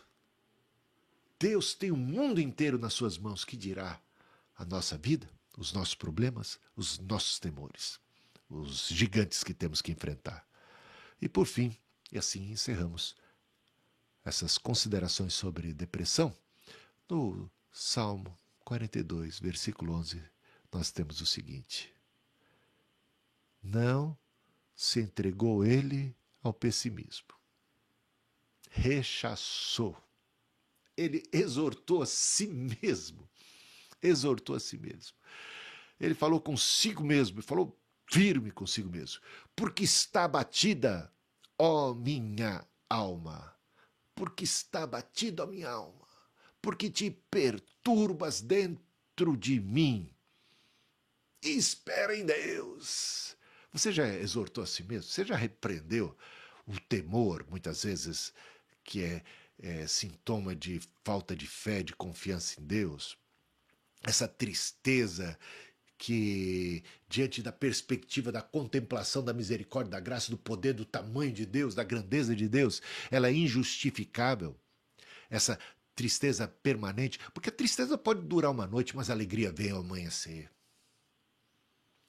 Deus 1.39 1.75
tem 1.75 1.93
o 1.93 1.97
mundo 1.97 2.41
inteiro 2.41 2.79
nas 2.79 2.95
suas 2.95 3.17
mãos, 3.17 3.45
que 3.45 3.57
dirá 3.57 4.01
a 4.57 4.65
nossa 4.65 4.99
vida, 4.99 5.31
os 5.57 5.73
nossos 5.73 5.95
problemas, 5.95 6.59
os 6.75 6.99
nossos 6.99 7.39
temores, 7.39 8.01
os 8.51 8.89
gigantes 8.89 9.45
que 9.45 9.55
temos 9.55 9.81
que 9.81 9.93
enfrentar. 9.93 10.45
E 11.21 11.29
por 11.29 11.47
fim, 11.47 11.77
e 12.11 12.19
assim 12.19 12.51
encerramos 12.51 13.15
essas 14.25 14.59
considerações 14.59 15.35
sobre 15.35 15.73
depressão, 15.73 16.37
no 17.09 17.49
Salmo 17.73 18.37
42, 18.65 19.39
versículo 19.39 19.95
11, 19.95 20.23
nós 20.73 20.91
temos 20.91 21.21
o 21.21 21.27
seguinte: 21.27 21.95
Não 23.63 24.19
se 24.75 25.01
entregou 25.01 25.65
ele 25.65 26.15
ao 26.43 26.53
pessimismo 26.53 27.38
rechaçou. 28.79 29.97
Ele 30.97 31.23
exortou 31.33 32.03
a 32.03 32.07
si 32.07 32.47
mesmo. 32.47 33.29
Exortou 34.03 34.55
a 34.55 34.61
si 34.61 34.79
mesmo. 34.79 35.17
Ele 36.01 36.15
falou 36.15 36.41
consigo 36.41 37.03
mesmo, 37.05 37.43
falou 37.43 37.77
firme 38.07 38.51
consigo 38.51 38.89
mesmo. 38.89 39.21
Porque 39.55 39.85
está 39.85 40.29
batida, 40.29 41.13
ó 41.59 41.93
minha 41.93 42.65
alma. 42.89 43.55
Porque 44.15 44.45
está 44.45 44.87
batida, 44.87 45.43
ó 45.43 45.47
minha 45.47 45.71
alma. 45.71 46.07
Porque 46.63 46.89
te 46.89 47.11
perturbas 47.11 48.41
dentro 48.41 49.37
de 49.37 49.61
mim. 49.61 50.13
Espera 51.43 52.17
em 52.17 52.25
Deus. 52.25 53.37
Você 53.73 53.93
já 53.93 54.07
exortou 54.07 54.63
a 54.65 54.67
si 54.67 54.83
mesmo? 54.83 55.11
Você 55.11 55.25
já 55.25 55.37
repreendeu 55.37 56.17
o 56.67 56.79
temor, 56.81 57.47
muitas 57.49 57.83
vezes, 57.83 58.33
que 58.89 59.05
é, 59.05 59.23
é 59.59 59.87
sintoma 59.87 60.57
de 60.57 60.81
falta 61.05 61.37
de 61.37 61.47
fé, 61.47 61.83
de 61.83 61.95
confiança 61.95 62.59
em 62.59 62.65
Deus, 62.65 63.19
essa 64.03 64.27
tristeza 64.27 65.39
que, 65.99 66.83
diante 67.07 67.43
da 67.43 67.53
perspectiva 67.53 68.33
da 68.33 68.41
contemplação 68.41 69.23
da 69.23 69.35
misericórdia, 69.35 69.91
da 69.91 70.01
graça, 70.01 70.31
do 70.31 70.39
poder, 70.39 70.73
do 70.73 70.87
tamanho 70.87 71.33
de 71.33 71.45
Deus, 71.45 71.75
da 71.75 71.85
grandeza 71.85 72.35
de 72.35 72.49
Deus, 72.49 72.81
ela 73.11 73.29
é 73.29 73.33
injustificável. 73.33 74.57
Essa 75.29 75.59
tristeza 75.95 76.49
permanente, 76.49 77.19
porque 77.35 77.51
a 77.51 77.53
tristeza 77.53 77.99
pode 77.99 78.23
durar 78.23 78.51
uma 78.51 78.67
noite, 78.67 78.97
mas 78.97 79.11
a 79.11 79.13
alegria 79.13 79.53
vem 79.53 79.71
ao 79.71 79.81
amanhecer. 79.81 80.51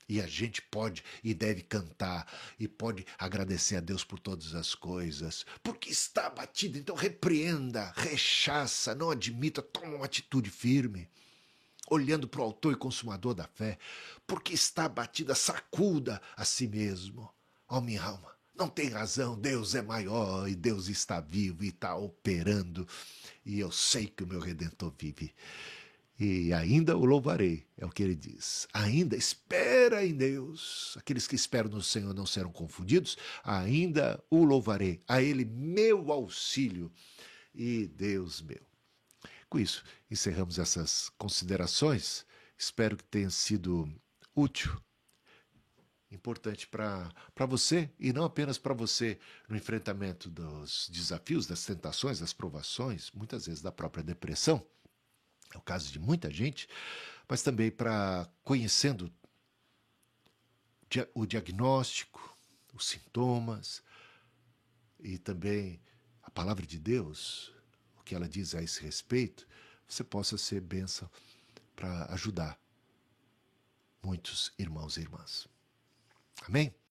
E 0.10 0.20
a 0.20 0.26
gente 0.26 0.60
pode 0.60 1.04
e 1.24 1.36
deve 1.36 1.62
cantar 1.62 2.26
e 2.60 2.68
pode 2.68 3.06
agradecer 3.16 3.76
a 3.76 3.80
Deus 3.80 4.04
por 4.04 4.18
todas 4.18 4.56
as 4.56 4.74
coisas, 4.74 5.46
porque 5.62 5.92
está 5.92 6.26
abatido. 6.26 6.80
Então 6.80 6.96
repreenda, 6.96 7.94
rechaça, 7.96 8.96
não 8.96 9.12
admita, 9.12 9.62
toma 9.62 9.98
uma 9.98 10.06
atitude 10.06 10.50
firme, 10.50 11.08
olhando 11.88 12.28
para 12.28 12.42
o 12.42 12.44
autor 12.44 12.74
e 12.74 12.76
consumador 12.76 13.36
da 13.36 13.48
fé, 13.48 13.78
porque 14.26 14.52
está 14.52 14.86
abatida, 14.86 15.36
sacuda 15.36 16.20
a 16.36 16.44
si 16.44 16.68
mesmo. 16.68 17.32
Ó 17.68 17.78
oh, 17.78 17.82
minha 17.82 18.02
alma, 18.02 18.34
não 18.56 18.68
tem 18.68 18.90
razão, 18.90 19.40
Deus 19.40 19.76
é 19.76 19.82
maior 19.84 20.50
e 20.50 20.56
Deus 20.56 20.88
está 20.88 21.22
vivo 21.22 21.64
e 21.64 21.70
está 21.70 21.96
operando, 21.96 22.88
e 23.46 23.60
eu 23.60 23.72
sei 23.72 24.08
que 24.08 24.24
o 24.24 24.28
meu 24.28 24.40
redentor 24.40 24.92
vive 24.98 25.36
e 26.20 26.52
ainda 26.52 26.98
o 26.98 27.06
louvarei, 27.06 27.66
é 27.78 27.86
o 27.86 27.90
que 27.90 28.04
ele 28.04 28.16
diz. 28.16 28.68
Ainda 28.74 29.16
espera 29.16 30.06
em 30.06 30.14
Deus. 30.14 30.98
Aqueles 31.00 31.26
que 31.26 31.36
esperam 31.36 31.72
no 31.72 31.82
Senhor 31.82 32.14
não 32.14 32.26
serão 32.26 32.52
confundidos. 32.52 33.18
Ainda 33.42 34.22
o 34.30 34.44
louvarei. 34.44 35.02
A 35.08 35.22
ele 35.22 35.46
meu 35.46 36.12
auxílio 36.12 36.92
e 37.56 37.88
Deus 37.88 38.42
meu. 38.42 38.62
Com 39.48 39.60
isso, 39.60 39.82
encerramos 40.12 40.60
essas 40.60 41.08
considerações. 41.18 42.26
Espero 42.58 42.98
que 42.98 43.06
tenha 43.06 43.30
sido 43.30 43.90
útil, 44.36 44.78
importante 46.12 46.68
para 46.68 47.46
você 47.48 47.90
e 47.98 48.12
não 48.12 48.26
apenas 48.26 48.58
para 48.58 48.74
você 48.74 49.18
no 49.48 49.56
enfrentamento 49.56 50.30
dos 50.30 50.90
desafios, 50.92 51.48
das 51.48 51.64
tentações, 51.64 52.20
das 52.20 52.34
provações, 52.34 53.10
muitas 53.12 53.46
vezes 53.46 53.62
da 53.62 53.72
própria 53.72 54.04
depressão 54.04 54.62
é 55.54 55.58
o 55.58 55.62
caso 55.62 55.92
de 55.92 56.00
muita 56.00 56.32
gente, 56.32 56.68
mas 57.28 57.42
também 57.42 57.72
para 57.72 58.30
conhecendo 58.44 59.12
o 61.14 61.26
diagnóstico, 61.26 62.36
os 62.74 62.88
sintomas 62.88 63.84
e 65.00 65.18
também 65.18 65.80
a 66.24 66.32
palavra 66.32 66.66
de 66.66 66.80
Deus, 66.80 67.54
o 67.98 68.04
que 68.04 68.16
ela 68.16 68.28
diz 68.28 68.56
a 68.56 68.62
esse 68.62 68.82
respeito, 68.82 69.48
você 69.88 70.04
possa 70.04 70.38
ser 70.38 70.62
bênção 70.62 71.10
para 71.76 72.06
ajudar 72.14 72.60
muitos 74.04 74.52
irmãos 74.58 74.98
e 74.98 75.02
irmãs. 75.02 75.48
Amém? 76.48 76.74